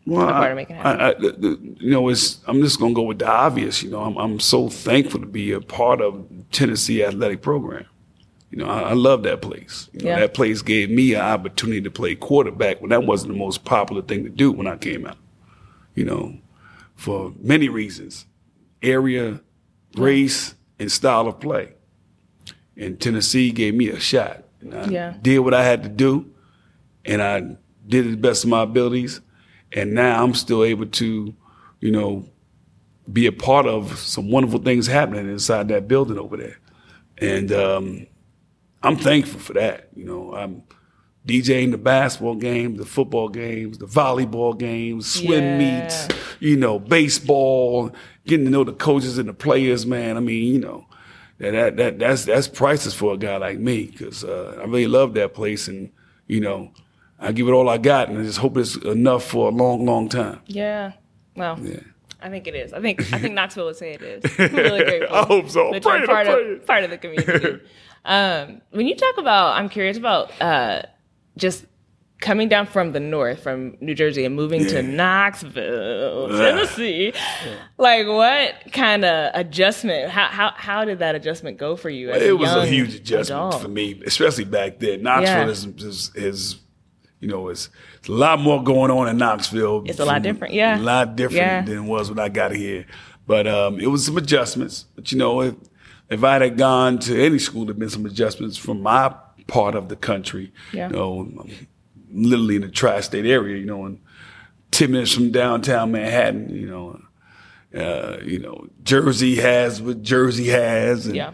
Well, 0.09 0.27
I, 0.29 0.47
of 0.49 0.55
making 0.55 0.75
it 0.77 0.85
I, 0.85 1.09
I, 1.11 1.15
you 1.19 1.89
know, 1.91 2.09
it's. 2.09 2.39
I'm 2.47 2.61
just 2.61 2.79
gonna 2.79 2.93
go 2.93 3.03
with 3.03 3.19
the 3.19 3.27
obvious. 3.29 3.83
You 3.83 3.91
know, 3.91 4.01
I'm, 4.03 4.17
I'm 4.17 4.39
so 4.39 4.69
thankful 4.69 5.19
to 5.19 5.25
be 5.25 5.51
a 5.51 5.61
part 5.61 6.01
of 6.01 6.25
Tennessee 6.51 7.03
athletic 7.03 7.41
program. 7.41 7.85
You 8.51 8.57
know, 8.57 8.65
I, 8.65 8.79
I 8.81 8.93
love 8.93 9.23
that 9.23 9.41
place. 9.41 9.89
You 9.93 9.99
know, 10.01 10.09
Yeah. 10.09 10.19
That 10.21 10.33
place 10.33 10.61
gave 10.61 10.89
me 10.89 11.13
an 11.13 11.21
opportunity 11.21 11.81
to 11.81 11.91
play 11.91 12.15
quarterback 12.15 12.81
when 12.81 12.89
that 12.89 13.03
wasn't 13.05 13.33
the 13.33 13.37
most 13.37 13.63
popular 13.63 14.01
thing 14.01 14.23
to 14.23 14.29
do 14.29 14.51
when 14.51 14.65
I 14.67 14.75
came 14.77 15.05
out. 15.05 15.17
You 15.93 16.05
know, 16.05 16.37
for 16.95 17.33
many 17.41 17.69
reasons, 17.69 18.25
area, 18.81 19.41
race, 19.95 20.55
and 20.79 20.91
style 20.91 21.27
of 21.27 21.39
play. 21.39 21.73
And 22.77 22.99
Tennessee 22.99 23.51
gave 23.51 23.75
me 23.75 23.89
a 23.89 23.99
shot. 23.99 24.43
And 24.61 24.73
I 24.73 24.85
Yeah. 24.87 25.13
did 25.21 25.39
what 25.39 25.53
I 25.53 25.63
had 25.63 25.83
to 25.83 25.89
do, 25.89 26.31
and 27.05 27.21
I 27.21 27.55
did 27.87 28.05
it 28.07 28.11
the 28.11 28.17
best 28.17 28.43
of 28.43 28.49
my 28.49 28.61
abilities. 28.63 29.21
And 29.73 29.93
now 29.93 30.23
I'm 30.23 30.33
still 30.33 30.63
able 30.63 30.87
to, 30.87 31.33
you 31.79 31.91
know, 31.91 32.25
be 33.11 33.25
a 33.25 33.31
part 33.31 33.65
of 33.65 33.97
some 33.97 34.29
wonderful 34.31 34.59
things 34.59 34.87
happening 34.87 35.29
inside 35.29 35.67
that 35.69 35.87
building 35.87 36.17
over 36.17 36.37
there. 36.37 36.57
And 37.17 37.51
um, 37.51 38.07
I'm 38.83 38.95
thankful 38.97 39.39
for 39.39 39.53
that. 39.53 39.89
You 39.95 40.05
know, 40.05 40.33
I'm 40.35 40.63
DJing 41.27 41.71
the 41.71 41.77
basketball 41.77 42.35
games, 42.35 42.77
the 42.79 42.85
football 42.85 43.29
games, 43.29 43.77
the 43.77 43.85
volleyball 43.85 44.57
games, 44.57 45.11
swim 45.11 45.43
Yeah. 45.43 45.57
meets, 45.57 46.07
you 46.39 46.55
know, 46.55 46.79
baseball, 46.79 47.91
getting 48.25 48.45
to 48.45 48.51
know 48.51 48.63
the 48.63 48.73
coaches 48.73 49.17
and 49.17 49.27
the 49.29 49.33
players, 49.33 49.85
man. 49.85 50.17
I 50.17 50.19
mean, 50.21 50.53
you 50.53 50.59
know, 50.59 50.85
that, 51.39 51.51
that, 51.51 51.77
that 51.77 51.99
that's 51.99 52.25
that's 52.25 52.47
priceless 52.47 52.93
for 52.93 53.13
a 53.13 53.17
guy 53.17 53.37
like 53.37 53.59
me 53.59 53.85
because 53.85 54.23
uh, 54.23 54.57
I 54.61 54.65
really 54.65 54.87
love 54.87 55.13
that 55.15 55.33
place 55.33 55.67
and, 55.67 55.91
you 56.27 56.39
know, 56.39 56.71
I 57.19 57.31
give 57.31 57.47
it 57.47 57.51
all 57.51 57.67
I 57.69 57.77
got 57.77 58.09
and 58.09 58.17
I 58.19 58.23
just 58.23 58.37
hope 58.37 58.57
it's 58.57 58.75
enough 58.77 59.23
for 59.25 59.49
a 59.49 59.51
long, 59.51 59.85
long 59.85 60.09
time. 60.09 60.41
Yeah. 60.45 60.93
Well. 61.35 61.59
Yeah. 61.61 61.79
I 62.21 62.29
think 62.29 62.47
it 62.47 62.55
is. 62.55 62.73
I 62.73 62.81
think 62.81 63.01
I 63.13 63.19
think 63.19 63.33
Knoxville 63.33 63.65
would 63.65 63.77
say 63.77 63.93
it 63.93 64.01
is. 64.01 64.23
I'm 64.39 64.53
really 64.55 64.83
grateful. 64.83 65.15
I 65.15 65.23
hope 65.25 65.49
so. 65.49 65.71
That 65.71 65.81
Pray 65.83 66.05
part 66.05 66.25
pray 66.27 66.53
of 66.55 66.65
part 66.67 66.83
of 66.83 66.89
the 66.89 66.97
community. 66.97 67.61
um, 68.05 68.61
when 68.71 68.87
you 68.87 68.95
talk 68.95 69.17
about, 69.17 69.57
I'm 69.57 69.69
curious 69.69 69.95
about 69.97 70.29
uh, 70.41 70.81
just 71.37 71.65
coming 72.19 72.49
down 72.49 72.65
from 72.65 72.91
the 72.91 72.99
north, 72.99 73.41
from 73.41 73.77
New 73.79 73.95
Jersey, 73.95 74.25
and 74.25 74.35
moving 74.35 74.65
to 74.67 74.83
Knoxville, 74.83 76.27
Tennessee. 76.29 77.13
Like, 77.77 78.05
what 78.07 78.73
kind 78.73 79.05
of 79.05 79.31
adjustment? 79.33 80.09
How 80.09 80.27
how 80.27 80.51
how 80.55 80.85
did 80.85 80.99
that 80.99 81.15
adjustment 81.15 81.57
go 81.57 81.75
for 81.77 81.89
you? 81.89 82.11
As 82.11 82.21
It 82.21 82.37
was 82.37 82.53
a 82.53 82.65
huge 82.65 82.95
adjustment 82.95 83.47
adult? 83.47 83.61
for 83.61 83.69
me, 83.69 84.01
especially 84.05 84.43
back 84.45 84.79
then. 84.79 85.03
Knoxville 85.03 85.45
Yeah. 85.45 85.47
is, 85.47 85.65
is, 85.65 86.11
is, 86.15 86.55
you 87.19 87.27
know, 87.27 87.49
it's, 87.49 87.69
it's 87.99 88.07
a 88.07 88.11
lot 88.11 88.39
more 88.39 88.63
going 88.63 88.91
on 88.91 89.07
in 89.07 89.17
Knoxville. 89.17 89.83
It's 89.85 89.99
a 89.99 90.05
lot 90.05 90.21
different, 90.21 90.53
yeah. 90.53 90.79
A 90.79 90.81
lot 90.81 91.15
different 91.15 91.37
Yeah. 91.37 91.61
than 91.61 91.77
it 91.79 91.81
was 91.87 92.09
when 92.09 92.19
I 92.19 92.29
got 92.29 92.51
here. 92.51 92.85
But 93.27 93.45
um, 93.47 93.79
it 93.79 93.87
was 93.87 94.05
some 94.05 94.17
adjustments. 94.17 94.85
But, 94.95 95.11
you 95.11 95.17
know, 95.17 95.41
if, 95.41 95.55
if 96.09 96.23
I 96.23 96.39
had 96.41 96.57
gone 96.57 96.97
to 96.99 97.21
any 97.23 97.37
school, 97.39 97.65
there'd 97.65 97.77
been 97.77 97.89
some 97.89 98.05
adjustments 98.05 98.57
from 98.57 98.81
my 98.81 99.13
part 99.47 99.75
of 99.75 99.89
the 99.89 99.95
country. 99.95 100.51
Yeah. 100.73 100.87
You 100.89 100.95
know, 100.95 101.19
I'm 101.19 101.67
literally 102.11 102.55
in 102.55 102.61
the 102.61 102.69
tri-state 102.69 103.25
area, 103.25 103.57
you 103.57 103.65
know, 103.65 103.85
and 103.85 103.99
10 104.71 104.91
minutes 104.91 105.11
from 105.13 105.31
downtown 105.31 105.91
Manhattan, 105.91 106.49
you 106.55 106.67
know. 106.67 107.01
Uh, 107.75 108.17
you 108.23 108.39
know, 108.39 108.67
Jersey 108.83 109.35
has 109.35 109.79
what 109.79 110.01
Jersey 110.01 110.47
has. 110.47 111.05
And, 111.05 111.15
Yeah. 111.15 111.31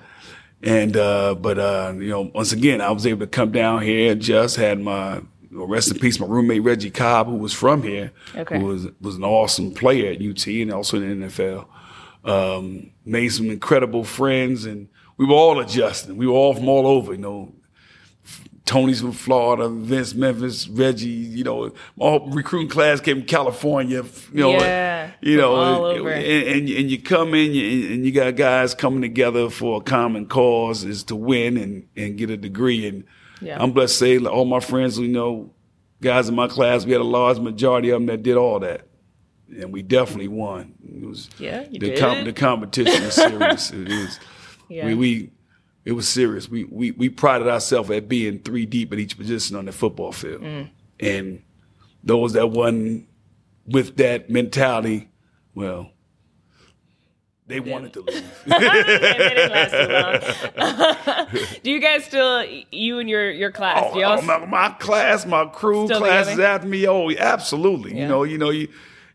and 0.62 0.98
uh, 0.98 1.36
but 1.36 1.58
uh, 1.58 1.94
you 1.98 2.10
know, 2.10 2.30
once 2.36 2.52
again, 2.52 2.82
I 2.82 2.92
was 2.92 3.08
able 3.08 3.22
to 3.22 3.28
come 3.28 3.52
down 3.52 3.82
here. 3.84 4.12
and 4.12 4.22
Just 4.22 4.58
had 4.58 4.82
my 4.82 5.22
you 5.56 5.62
know, 5.62 5.68
rest 5.68 5.90
in 5.92 5.98
peace, 6.00 6.20
my 6.20 6.28
roommate 6.28 6.64
Reggie 6.64 6.92
Cobb, 6.92 7.28
who 7.28 7.36
was 7.38 7.54
from 7.54 7.82
here, 7.82 8.12
Okay. 8.36 8.60
who 8.60 8.66
was 8.66 8.88
was 9.00 9.16
an 9.16 9.24
awesome 9.24 9.74
player 9.74 10.12
at 10.12 10.22
UT 10.22 10.46
and 10.62 10.72
also 10.74 11.02
in 11.02 11.22
the 11.22 11.28
NFL. 11.28 11.66
Um, 12.26 12.92
made 13.06 13.30
some 13.30 13.50
incredible 13.50 14.04
friends, 14.04 14.66
and 14.66 14.88
we 15.18 15.26
were 15.26 15.36
all 15.36 15.60
adjusting. 15.60 16.18
We 16.18 16.28
were 16.28 16.34
all 16.34 16.54
from 16.56 16.68
all 16.68 16.86
over, 16.88 17.14
you 17.14 17.20
know. 17.20 17.54
Tony's 18.66 19.00
from 19.00 19.12
Florida, 19.12 19.70
Vince 19.70 20.16
Memphis, 20.16 20.68
Reggie, 20.68 21.08
you 21.08 21.44
know, 21.44 21.72
all 22.00 22.28
recruiting 22.32 22.68
class 22.68 23.00
came 23.00 23.18
from 23.18 23.28
California, 23.28 24.04
you 24.34 24.40
know, 24.42 24.54
Yeah, 24.54 25.12
you 25.22 25.38
know, 25.38 25.54
all 25.54 25.90
and- 25.92 26.00
over. 26.00 26.10
and, 26.10 26.48
and 26.48 26.70
and 26.70 26.90
you 26.90 27.00
come 27.00 27.36
in 27.36 27.52
and 27.94 28.04
you 28.04 28.12
got 28.12 28.36
guys 28.36 28.74
coming 28.74 29.02
together 29.04 29.52
for 29.52 29.82
a 29.82 29.84
common 29.84 30.26
cause 30.26 30.84
is 30.84 31.04
to 31.06 31.16
win 31.16 31.58
and 31.58 31.84
and 31.96 32.18
get 32.18 32.32
a 32.32 32.38
degree. 32.38 32.88
And 32.88 33.04
Yeah. 33.42 33.62
I'm 33.62 33.72
blessed 33.72 34.00
to 34.00 34.20
say 34.20 34.26
all 34.26 34.46
my 34.46 34.60
friends, 34.60 34.98
you 34.98 35.08
know, 35.08 35.52
guys 36.02 36.30
in 36.30 36.36
my 36.36 36.48
class, 36.48 36.86
we 36.86 36.92
had 36.92 37.02
a 37.02 37.06
large 37.06 37.40
majority 37.40 37.90
of 37.90 37.96
them 37.96 38.06
that 38.08 38.24
did 38.24 38.38
all 38.38 38.60
that, 38.60 38.88
and 39.50 39.72
we 39.74 39.82
definitely 39.82 40.28
won. 40.30 40.74
It 40.88 41.06
was 41.08 41.30
Yeah, 41.38 41.66
you 41.70 41.80
the 41.80 41.92
did. 41.96 42.26
the 42.26 42.34
competition 42.34 43.04
was 43.04 43.14
serious. 43.16 43.72
it 43.72 43.88
was 43.88 44.20
Yeah. 44.70 44.86
we 44.88 44.96
we. 44.96 45.32
It 45.84 45.92
was 45.92 46.08
serious. 46.10 46.50
We, 46.50 46.64
we 46.64 46.90
we 46.92 47.10
prided 47.10 47.48
ourselves 47.48 47.92
at 47.92 48.08
being 48.10 48.40
three 48.40 48.66
deep 48.66 48.92
at 48.92 48.98
each 48.98 49.18
position 49.18 49.56
on 49.56 49.66
the 49.66 49.72
football 49.72 50.12
field, 50.12 50.42
Mm. 50.42 50.70
and 51.00 51.42
those 52.04 52.34
that 52.34 52.48
wasn't 52.50 53.08
with 53.68 53.96
that 53.98 54.30
mentality, 54.30 55.10
well, 55.54 55.92
they 57.48 57.60
wanted 57.60 57.94
to 57.94 58.02
leave. 58.02 58.44
it 58.46 59.36
didn't 59.36 59.52
last 59.52 61.26
too 61.28 61.34
long. 61.38 61.46
do 61.64 61.72
you 61.72 61.80
guys 61.80 62.04
still, 62.06 62.44
you 62.72 63.00
and 63.00 63.10
your 63.10 63.30
your 63.32 63.52
class? 63.52 63.84
Oh, 63.94 64.02
oh, 64.02 64.22
my, 64.22 64.46
my 64.46 64.70
class, 64.70 65.26
my 65.26 65.46
crew, 65.46 65.88
classes 65.88 66.34
together? 66.34 66.48
after 66.56 66.68
me. 66.68 66.88
Oh, 66.88 67.12
absolutely. 67.12 67.96
Yeah. 67.96 68.02
You 68.02 68.08
know, 68.08 68.24
you 68.24 68.38
know, 68.38 68.50
you, 68.50 68.68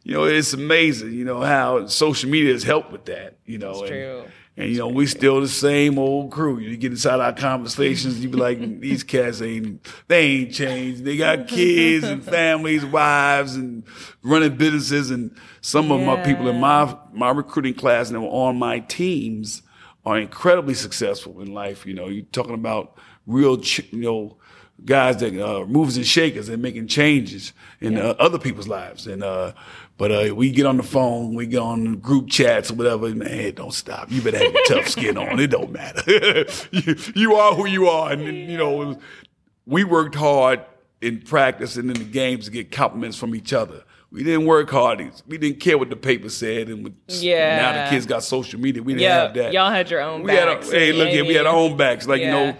you 0.04 0.14
know, 0.14 0.24
it's 0.24 0.52
amazing. 0.52 1.12
You 1.12 1.24
know 1.24 1.40
how 1.40 1.86
social 1.86 2.30
media 2.30 2.52
has 2.52 2.62
helped 2.62 2.92
with 2.92 3.06
that. 3.06 3.36
You 3.46 3.58
know, 3.58 3.70
It's 3.70 3.80
and, 3.80 3.88
true. 3.88 4.24
And 4.60 4.70
you 4.70 4.78
know, 4.78 4.88
we 4.88 5.06
still 5.06 5.40
the 5.40 5.48
same 5.48 5.98
old 5.98 6.30
crew. 6.30 6.58
You 6.58 6.76
get 6.76 6.92
inside 6.92 7.18
our 7.18 7.32
conversations, 7.32 8.20
you 8.20 8.28
be 8.28 8.36
like, 8.36 8.58
these 8.80 9.02
cats 9.02 9.40
ain't, 9.40 9.86
they 10.06 10.26
ain't 10.26 10.52
changed. 10.52 11.04
They 11.04 11.16
got 11.16 11.48
kids 11.48 12.04
and 12.04 12.22
families, 12.36 12.84
wives, 12.84 13.56
and 13.56 13.84
running 14.22 14.56
businesses. 14.56 15.10
And 15.10 15.34
some 15.62 15.90
of 15.90 16.02
my 16.02 16.22
people 16.22 16.48
in 16.48 16.60
my 16.60 16.94
my 17.12 17.30
recruiting 17.30 17.74
class 17.74 18.10
and 18.10 18.22
were 18.22 18.28
on 18.28 18.58
my 18.58 18.80
teams 18.80 19.62
are 20.04 20.18
incredibly 20.18 20.74
successful 20.74 21.40
in 21.40 21.54
life. 21.54 21.86
You 21.86 21.94
know, 21.94 22.08
you're 22.08 22.24
talking 22.26 22.54
about 22.54 22.98
real, 23.26 23.56
ch- 23.58 23.90
you 23.92 24.02
know, 24.02 24.36
guys 24.84 25.18
that 25.18 25.38
uh, 25.38 25.64
movers 25.66 25.96
and 25.96 26.06
shakers 26.06 26.48
and 26.48 26.62
making 26.62 26.86
changes 26.88 27.52
in 27.80 27.96
uh, 27.98 28.14
other 28.18 28.38
people's 28.38 28.68
lives. 28.68 29.06
And 29.06 29.22
uh, 29.22 29.52
but 29.96 30.10
uh, 30.30 30.34
we 30.34 30.50
get 30.50 30.66
on 30.66 30.76
the 30.76 30.82
phone, 30.82 31.34
we 31.34 31.46
get 31.46 31.58
on 31.60 31.96
group 31.96 32.28
chats 32.28 32.70
or 32.70 32.74
whatever. 32.74 33.08
Man, 33.14 33.54
don't 33.54 33.74
stop. 33.74 34.10
You 34.10 34.22
better 34.22 34.38
have 34.38 34.52
your 34.52 34.64
tough 34.66 34.88
skin 34.96 35.16
on. 35.18 35.38
It 35.38 35.48
don't 35.48 35.70
matter. 35.72 36.02
you, 36.70 36.96
you 37.14 37.34
are 37.34 37.54
who 37.54 37.66
you 37.66 37.88
are, 37.88 38.12
and, 38.12 38.22
you 38.50 38.56
know 38.56 38.98
we 39.66 39.84
worked 39.84 40.14
hard 40.16 40.64
in 41.00 41.20
practice 41.20 41.76
and 41.76 41.90
in 41.90 41.98
the 41.98 42.04
games 42.10 42.46
to 42.46 42.50
get 42.50 42.70
compliments 42.72 43.16
from 43.16 43.34
each 43.34 43.52
other. 43.52 43.84
We 44.10 44.24
didn't 44.24 44.46
work 44.46 44.68
hard. 44.70 45.00
We 45.28 45.38
didn't 45.38 45.60
care 45.60 45.78
what 45.78 45.88
the 45.88 45.94
paper 45.96 46.28
said, 46.30 46.68
and 46.68 46.82
with, 46.82 46.94
Yeah. 47.06 47.56
now 47.56 47.84
the 47.84 47.90
kids 47.90 48.06
got 48.06 48.24
social 48.24 48.58
media. 48.58 48.82
We 48.82 48.94
didn't 48.94 49.02
Yeah, 49.04 49.22
have 49.22 49.34
that. 49.34 49.52
y'all 49.52 49.70
had 49.70 49.88
your 49.88 50.00
own 50.00 50.24
We 50.24 50.32
had 50.32 50.46
backs. 50.46 50.68
our, 50.68 50.74
hey, 50.74 50.92
look 50.92 51.08
here, 51.10 51.24
we 51.24 51.34
had 51.34 51.46
our 51.46 51.54
own 51.54 51.76
backs. 51.76 52.08
Like 52.08 52.20
you 52.20 52.26
know, 52.26 52.56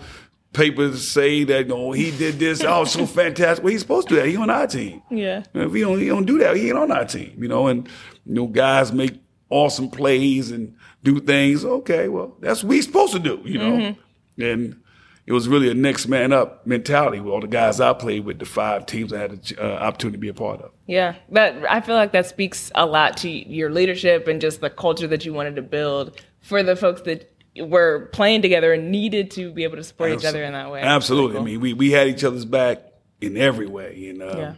papers 0.52 1.06
say 1.08 1.44
that 1.44 1.68
know 1.68 1.92
he 1.92 2.10
did 2.10 2.38
this. 2.38 2.62
Oh, 2.64 2.84
so 2.84 3.06
fantastic. 3.06 3.62
Well, 3.64 3.72
he's 3.72 3.80
supposed 3.80 4.08
to 4.08 4.14
do 4.14 4.20
that. 4.20 4.28
He 4.28 4.36
on 4.36 4.50
our 4.50 4.66
team. 4.66 5.02
Yeah. 5.10 5.42
If 5.54 5.72
he 5.72 5.80
don't, 5.80 5.98
he 5.98 6.06
don't 6.08 6.26
do 6.26 6.38
that, 6.38 6.56
he 6.56 6.68
ain't 6.68 6.78
on 6.78 6.90
our 6.90 7.04
team. 7.04 7.34
You 7.42 7.48
know, 7.48 7.66
and 7.68 7.88
you 8.26 8.34
know, 8.34 8.46
guys 8.46 8.92
make 8.92 9.20
awesome 9.48 9.90
plays 9.90 10.50
and 10.50 10.74
do 11.02 11.20
things. 11.20 11.64
Okay, 11.64 12.08
well, 12.08 12.36
that's 12.40 12.62
what 12.62 12.70
we 12.70 12.82
supposed 12.82 13.12
to 13.12 13.18
do. 13.18 13.40
You 13.44 13.58
know, 13.58 13.70
Mm-hmm. 13.70 14.42
and 14.42 14.80
it 15.26 15.32
was 15.32 15.48
really 15.48 15.70
a 15.70 15.74
next 15.74 16.06
man 16.08 16.32
up 16.32 16.66
mentality 16.66 17.20
with 17.20 17.32
all 17.32 17.40
the 17.40 17.46
guys 17.46 17.80
I 17.80 17.92
played 17.92 18.24
with, 18.24 18.38
the 18.40 18.44
five 18.46 18.86
teams 18.86 19.12
I 19.12 19.18
had 19.20 19.42
the 19.44 19.62
uh, 19.62 19.78
opportunity 19.86 20.16
to 20.16 20.20
be 20.20 20.28
a 20.28 20.34
part 20.34 20.60
of. 20.60 20.72
Yeah, 20.86 21.14
but 21.30 21.54
I 21.68 21.80
feel 21.80 21.94
like 21.94 22.10
that 22.12 22.26
speaks 22.26 22.72
a 22.74 22.84
lot 22.86 23.16
to 23.18 23.30
your 23.30 23.70
leadership 23.70 24.26
and 24.26 24.40
just 24.40 24.60
the 24.60 24.70
culture 24.70 25.06
that 25.06 25.24
you 25.24 25.32
wanted 25.32 25.54
to 25.56 25.62
build 25.62 26.20
for 26.40 26.62
the 26.64 26.74
folks 26.74 27.02
that 27.02 27.29
were 27.56 28.08
playing 28.12 28.42
together 28.42 28.72
and 28.72 28.90
needed 28.90 29.30
to 29.32 29.52
be 29.52 29.64
able 29.64 29.76
to 29.76 29.84
support 29.84 30.12
each 30.12 30.24
other 30.24 30.42
in 30.44 30.52
that 30.52 30.70
way. 30.70 30.80
Absolutely. 30.82 31.38
I 31.38 31.42
mean, 31.42 31.60
we, 31.60 31.72
we 31.72 31.90
had 31.90 32.06
each 32.08 32.22
other's 32.24 32.44
back 32.44 32.82
in 33.20 33.36
every 33.36 33.66
way, 33.66 34.08
and 34.08 34.22
um, 34.22 34.38
Yeah. 34.38 34.54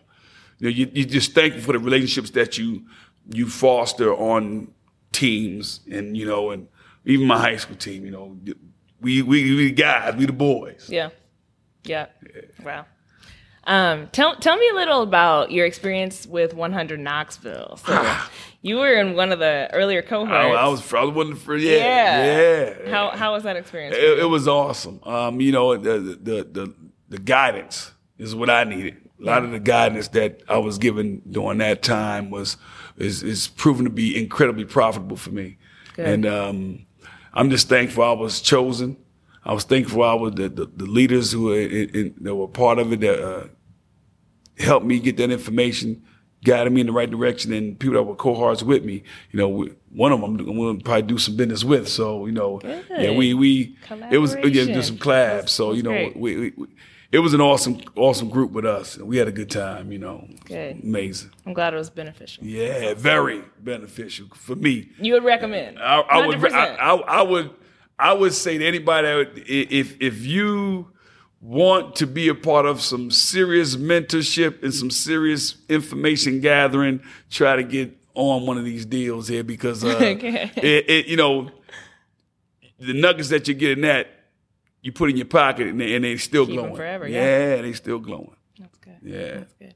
you 0.59 0.67
know, 0.67 0.69
you, 0.69 0.91
you're 0.93 1.09
just 1.09 1.33
thankful 1.35 1.63
for 1.63 1.73
the 1.73 1.79
relationships 1.79 2.31
that 2.31 2.59
you 2.59 2.85
you 3.31 3.49
foster 3.49 4.13
on 4.15 4.69
teams, 5.13 5.81
and 5.91 6.17
you 6.17 6.27
know, 6.27 6.51
and 6.51 6.69
even 7.05 7.27
my 7.27 7.39
high 7.39 7.57
school 7.57 7.77
team. 7.77 8.05
You 8.05 8.11
know, 8.11 8.37
we 9.01 9.23
we 9.23 9.55
we 9.57 9.57
the 9.69 9.71
guys, 9.73 10.15
we 10.17 10.27
the 10.27 10.33
boys. 10.33 10.87
Yeah. 10.89 11.11
Yeah. 11.85 12.07
Wow. 12.65 12.87
Um, 13.65 14.09
tell 14.13 14.37
tell 14.37 14.57
me 14.57 14.69
a 14.71 14.75
little 14.75 15.03
about 15.03 15.51
your 15.51 15.67
experience 15.67 16.27
with 16.27 16.53
100 16.55 16.99
Knoxville. 17.01 17.79
So 17.85 18.17
you 18.63 18.77
were 18.77 18.95
in 18.95 19.15
one 19.15 19.33
of 19.33 19.41
the 19.41 19.69
earlier 19.73 20.03
cohorts. 20.03 20.33
I, 20.33 20.51
I 20.51 20.69
was 20.69 20.93
I 20.93 21.03
was 21.03 21.15
one 21.15 21.33
of 21.33 21.35
the 21.35 21.45
first. 21.45 21.65
Yeah, 21.65 21.77
yeah. 21.77 22.75
yeah. 22.85 22.91
How 22.91 23.11
how 23.11 23.33
was 23.33 23.43
that 23.43 23.57
experience? 23.57 23.97
It, 23.97 24.21
it 24.21 24.25
was 24.25 24.49
awesome. 24.49 25.01
Um, 25.03 25.41
you 25.41 25.53
know, 25.53 25.77
the, 25.77 25.99
the 25.99 26.45
the 26.45 26.75
the 27.09 27.19
guidance 27.19 27.93
is 28.19 28.35
what 28.35 28.49
I 28.49 28.65
needed. 28.65 28.97
A 29.21 29.25
lot 29.25 29.45
of 29.45 29.51
the 29.51 29.61
guidance 29.61 30.09
that 30.09 30.43
I 30.49 30.59
was 30.59 30.79
given 30.79 31.23
during 31.31 31.59
that 31.59 31.83
time 31.83 32.31
was 32.31 32.57
is 32.97 33.23
is 33.23 33.49
proven 33.49 33.85
to 33.85 33.91
be 33.91 34.19
incredibly 34.21 34.65
profitable 34.65 35.17
for 35.17 35.31
me. 35.31 35.59
Good. 35.95 36.07
And 36.07 36.27
um, 36.27 36.87
I'm 37.35 37.51
just 37.51 37.69
thankful 37.69 38.05
I 38.05 38.13
was 38.13 38.41
chosen. 38.41 38.97
I 39.45 39.53
was 39.53 39.65
thankful 39.65 40.03
I 40.05 40.15
was 40.15 40.35
the, 40.35 40.49
the, 40.49 40.67
the 40.67 40.87
leaders 40.87 41.33
who 41.33 41.47
were 41.47 41.59
in, 41.59 41.89
in, 41.91 42.15
that 42.21 42.35
were 42.35 42.49
part 42.49 42.79
of 42.79 42.93
it 42.93 43.01
that 43.01 43.21
uh, 43.21 43.47
helped 44.59 44.87
me 44.87 45.01
get 45.01 45.17
that 45.17 45.31
information, 45.31 46.03
guided 46.45 46.73
me 46.73 46.81
in 46.81 46.87
the 46.87 46.93
right 46.93 47.11
direction, 47.11 47.53
and 47.53 47.79
people 47.79 47.95
that 47.95 48.03
were 48.03 48.15
cohorts 48.15 48.63
with 48.63 48.85
me. 48.85 49.03
You 49.31 49.39
know, 49.39 49.69
one 49.91 50.13
of 50.13 50.21
them 50.21 50.31
I'm 50.39 50.57
going 50.57 50.79
to 50.79 50.85
probably 50.85 51.03
do 51.03 51.19
some 51.19 51.37
business 51.37 51.65
with. 51.65 51.89
So 51.89 52.27
you 52.27 52.33
know, 52.33 52.61
yeah, 52.65 53.11
we 53.13 53.35
we 53.35 53.77
it 54.11 54.19
was 54.19 54.35
yeah, 54.35 54.65
do 54.67 54.83
some 54.83 54.99
collabs. 54.99 55.51
So 55.51 55.73
you 55.73 55.83
know, 55.83 56.11
we, 56.15 56.37
we, 56.37 56.53
we 56.57 56.67
it 57.11 57.19
was 57.19 57.35
an 57.35 57.41
awesome 57.43 57.81
awesome 57.95 58.29
group 58.31 58.53
with 58.53 58.65
us. 58.65 58.97
And 58.97 59.07
We 59.07 59.19
had 59.19 59.29
a 59.29 59.33
good 59.33 59.51
time. 59.51 59.93
You 59.93 59.99
know, 59.99 60.27
Good. 60.47 60.83
amazing. 60.83 61.31
I'm 61.47 61.53
glad 61.53 61.75
it 61.75 61.77
was 61.77 61.91
beneficial. 61.91 62.45
Yeah, 62.45 62.95
very 62.95 63.43
beneficial 63.61 64.29
for 64.35 64.57
me. 64.57 64.89
You 64.99 65.15
would 65.15 65.25
recommend? 65.25 65.79
I, 65.79 66.01
I 66.01 66.27
would, 66.27 66.39
100%. 66.39 66.53
I, 66.53 66.67
I, 66.77 66.95
I 66.95 67.23
would, 67.23 67.51
I 67.99 68.13
would 68.15 68.33
say 68.33 68.57
to 68.59 68.65
anybody 68.67 69.07
that 69.07 69.15
would, 69.15 69.39
i- 69.41 69.67
if 69.71 70.01
if 70.01 70.25
you 70.25 70.89
want 71.43 71.97
to 71.97 72.07
be 72.07 72.29
a 72.29 72.35
part 72.35 72.65
of 72.67 72.81
some 72.81 73.11
serious 73.11 73.75
mentorship 73.77 74.63
and 74.63 74.73
some 74.73 74.91
serious 74.91 75.57
information 75.69 76.41
gathering, 76.41 77.03
try 77.31 77.57
to 77.57 77.65
get 77.65 77.95
on 78.15 78.47
one 78.47 78.57
of 78.59 78.65
these 78.65 78.87
deals 78.87 79.27
here 79.29 79.43
because 79.43 79.83
uh, 79.85 79.89
Okay. 80.01 80.51
it, 80.57 80.89
it, 80.89 81.07
you 81.07 81.17
know, 81.17 81.51
the 82.79 82.93
nuggets 82.95 83.29
that 83.31 83.49
you're 83.49 83.57
getting 83.57 83.85
at, 83.85 84.07
you 84.83 84.93
put 84.93 85.11
in 85.11 85.17
your 85.17 85.27
pocket 85.27 85.67
and 85.67 85.81
they, 85.81 85.95
and 85.95 86.05
they 86.05 86.17
still 86.17 86.47
Keep 86.47 86.55
glowing. 86.57 86.77
forever, 86.77 87.09
yeah. 87.09 87.57
yeah. 87.57 87.63
they 87.63 87.73
still 87.73 87.99
glowing. 87.99 88.37
That's 88.59 88.79
good. 88.79 88.97
Yeah. 89.03 89.39
That's 89.39 89.53
good. 89.55 89.75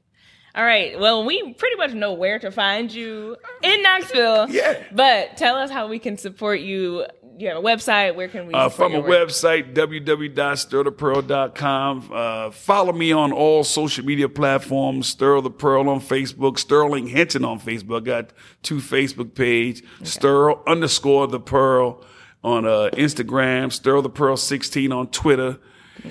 All 0.55 0.63
right. 0.63 0.99
Well, 0.99 1.23
we 1.25 1.53
pretty 1.53 1.75
much 1.75 1.93
know 1.93 2.13
where 2.13 2.39
to 2.39 2.49
find 2.49 2.91
you 2.91 3.35
in 3.61 3.83
Knoxville. 3.83 4.49
Yeah. 4.49 4.83
But 4.91 5.37
tell 5.37 5.55
us 5.55 5.69
how 5.69 5.87
we 5.87 5.99
can 5.99 6.17
support 6.17 6.61
you. 6.61 7.05
You 7.37 7.49
have 7.49 7.57
a 7.57 7.61
website. 7.61 8.15
Where 8.15 8.27
can 8.27 8.47
we? 8.47 8.53
Uh, 8.53 8.69
from 8.69 8.95
a 8.95 8.99
work? 8.99 9.29
website, 9.29 9.73
www.sterlthepearl.com. 9.73 12.09
Uh, 12.11 12.51
follow 12.51 12.93
me 12.93 13.11
on 13.11 13.31
all 13.31 13.63
social 13.63 14.03
media 14.03 14.27
platforms, 14.27 15.15
Sterl 15.15 15.43
the 15.43 15.51
Pearl 15.51 15.87
on 15.87 15.99
Facebook, 15.99 16.57
Sterling 16.57 17.07
Henton 17.07 17.45
on 17.45 17.59
Facebook. 17.59 17.97
I 17.97 18.05
got 18.05 18.33
two 18.63 18.77
Facebook 18.77 19.35
page, 19.35 19.83
Sterl 20.01 20.65
underscore 20.65 21.27
the 21.27 21.39
Pearl 21.39 22.03
on 22.43 22.65
uh, 22.65 22.89
Instagram, 22.93 23.67
Sterl 23.67 24.01
the 24.01 24.09
Pearl 24.09 24.37
16 24.37 24.91
on 24.91 25.07
Twitter. 25.07 25.59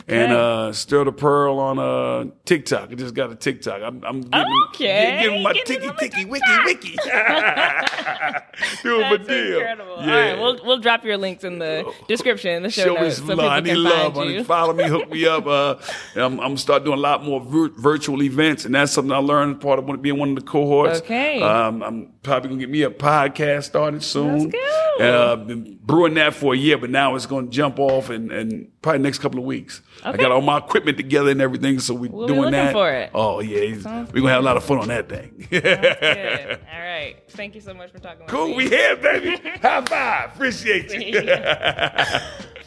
And 0.08 0.32
uh, 0.32 0.72
sterl 0.72 1.04
the 1.04 1.12
pearl 1.12 1.58
on 1.58 1.78
uh, 1.78 2.30
TikTok. 2.44 2.90
I 2.90 2.94
just 2.94 3.14
got 3.14 3.30
a 3.30 3.36
TikTok. 3.36 3.80
I'm, 3.82 4.02
I'm 4.04 4.20
giving, 4.22 4.52
Okay. 4.74 5.20
giving 5.22 5.42
my 5.42 5.52
ticky 5.52 5.90
ticky 5.98 6.24
wiki 6.24 6.44
wiki. 6.64 6.96
Doing 8.82 9.00
my 9.02 9.16
deal. 9.16 9.58
incredible. 9.58 9.92
All 9.94 10.06
Yeah. 10.06 10.30
right, 10.30 10.38
we'll 10.38 10.58
we'll 10.64 10.78
drop 10.78 11.04
your 11.04 11.16
links 11.16 11.44
in 11.44 11.58
the 11.58 11.90
description 12.08 12.52
in 12.52 12.62
the 12.62 12.70
show, 12.70 12.94
Show 12.94 13.00
notes 13.02 13.16
so 13.18 13.24
love. 13.34 13.40
I 13.52 13.60
need 13.60 13.74
love. 13.76 14.46
Follow 14.46 14.72
me, 14.72 14.84
hook 14.88 15.10
me 15.10 15.26
up. 15.26 15.46
Uh, 15.46 15.76
I'm, 16.16 16.32
I'm 16.34 16.36
gonna 16.38 16.58
start 16.58 16.84
doing 16.84 16.98
a 16.98 17.00
lot 17.00 17.24
more 17.24 17.40
vir- 17.40 17.72
virtual 17.76 18.22
events, 18.22 18.64
and 18.64 18.74
that's 18.74 18.92
something 18.92 19.12
I 19.12 19.18
learned 19.18 19.60
part 19.60 19.78
of 19.78 20.02
being 20.02 20.18
one 20.18 20.30
of 20.30 20.36
the 20.36 20.42
cohorts. 20.42 21.00
Okay. 21.00 21.40
Um, 21.42 21.82
I'm 21.82 22.12
probably 22.22 22.50
gonna 22.50 22.60
get 22.60 22.70
me 22.70 22.82
a 22.82 22.90
podcast 22.90 23.64
started 23.64 24.02
soon. 24.02 24.50
Let's 24.50 24.52
go. 24.98 25.04
Uh, 25.04 25.36
been 25.36 25.78
brewing 25.82 26.14
that 26.14 26.34
for 26.34 26.54
a 26.54 26.56
year, 26.56 26.78
but 26.78 26.90
now 26.90 27.14
it's 27.14 27.26
gonna 27.26 27.48
jump 27.48 27.78
off 27.78 28.10
in, 28.10 28.30
in 28.32 28.68
probably 28.82 29.00
next 29.02 29.18
couple 29.18 29.38
of 29.38 29.44
weeks. 29.44 29.75
I 30.04 30.10
Okay. 30.10 30.18
got 30.18 30.30
all 30.32 30.40
my 30.40 30.58
equipment 30.58 30.96
together 30.96 31.30
and 31.30 31.40
everything, 31.40 31.78
so 31.80 31.94
we're 31.94 32.10
We'll 32.10 32.26
be 32.26 32.32
doing 32.34 32.40
looking 32.46 32.52
that. 32.52 32.72
for 32.72 32.90
it. 32.92 33.10
Oh 33.14 33.40
yeah, 33.40 33.78
Sounds 33.80 34.12
we're 34.12 34.20
gonna 34.20 34.32
have 34.32 34.42
a 34.42 34.46
lot 34.46 34.56
of 34.56 34.64
fun 34.64 34.78
on 34.78 34.88
that 34.88 35.08
thing. 35.08 35.46
Good. 35.50 35.64
All 35.64 36.80
right. 36.80 37.16
Thank 37.30 37.54
you 37.54 37.60
so 37.60 37.74
much 37.74 37.90
for 37.92 37.98
talking. 37.98 38.20
with 38.20 38.28
cool, 38.28 38.48
me. 38.48 38.54
we 38.56 38.68
here, 38.68 38.96
baby. 38.96 39.36
High 39.62 39.82
five. 39.84 40.34
Appreciate 40.34 40.92
you. 40.92 41.20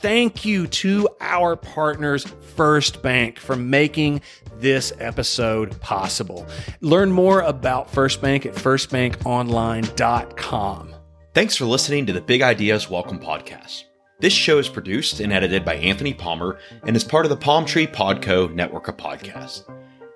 Thank 0.02 0.46
you 0.46 0.66
to 0.68 1.10
our 1.20 1.58
partners, 1.58 2.26
First 2.56 3.02
Bank, 3.02 3.38
for 3.38 3.58
making 3.58 4.22
this 4.60 4.94
episode 5.00 5.78
possible. 5.82 6.48
Learn 6.80 7.12
more 7.12 7.42
about 7.42 7.92
First 7.92 8.22
Bank 8.22 8.46
at 8.46 8.54
firstbankonline.com. 8.56 10.94
Thanks 11.34 11.56
for 11.58 11.66
listening 11.66 12.06
to 12.06 12.14
the 12.14 12.22
Big 12.22 12.42
Ideas 12.42 12.90
Welcome 12.90 13.20
podcast. 13.20 13.84
This 14.22 14.34
show 14.34 14.58
is 14.58 14.68
produced 14.68 15.22
and 15.22 15.32
edited 15.32 15.64
by 15.64 15.76
Anthony 15.76 16.14
Palmer 16.14 16.60
and 16.84 16.94
is 16.94 17.06
part 17.06 17.26
of 17.26 17.30
the 17.30 17.38
Palm 17.38 17.66
Tree 17.66 17.88
Podco 17.88 18.54
network 18.54 18.90
of 18.90 18.98
podcasts. 18.98 19.64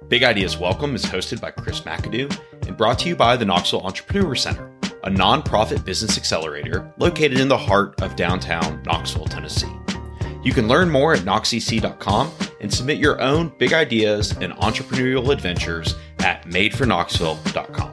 Big 0.10 0.24
Ideas 0.24 0.58
Welcome 0.58 0.94
is 0.94 1.06
hosted 1.06 1.40
by 1.40 1.52
Chris 1.52 1.80
McAdoo 1.80 2.38
and 2.68 2.76
brought 2.76 3.00
to 3.00 3.08
you 3.08 3.16
by 3.16 3.38
the 3.38 3.46
Knoxville 3.46 3.80
Entrepreneur 3.84 4.36
Center, 4.36 4.70
a 5.06 5.10
nonprofit 5.10 5.86
business 5.86 6.18
accelerator 6.18 6.94
located 6.98 7.40
in 7.40 7.48
the 7.48 7.58
heart 7.58 8.02
of 8.02 8.18
downtown 8.18 8.84
Knoxville, 8.84 9.24
Tennessee. 9.24 9.74
You 10.44 10.52
can 10.52 10.68
learn 10.68 10.90
more 10.90 11.14
at 11.14 11.22
knoxec.com 11.22 12.32
and 12.60 12.74
submit 12.74 12.98
your 12.98 13.22
own 13.22 13.54
big 13.58 13.72
ideas 13.72 14.34
and 14.34 14.52
entrepreneurial 14.56 15.32
adventures 15.32 15.96
at 16.20 16.44
madeforknoxville.com. 16.44 17.93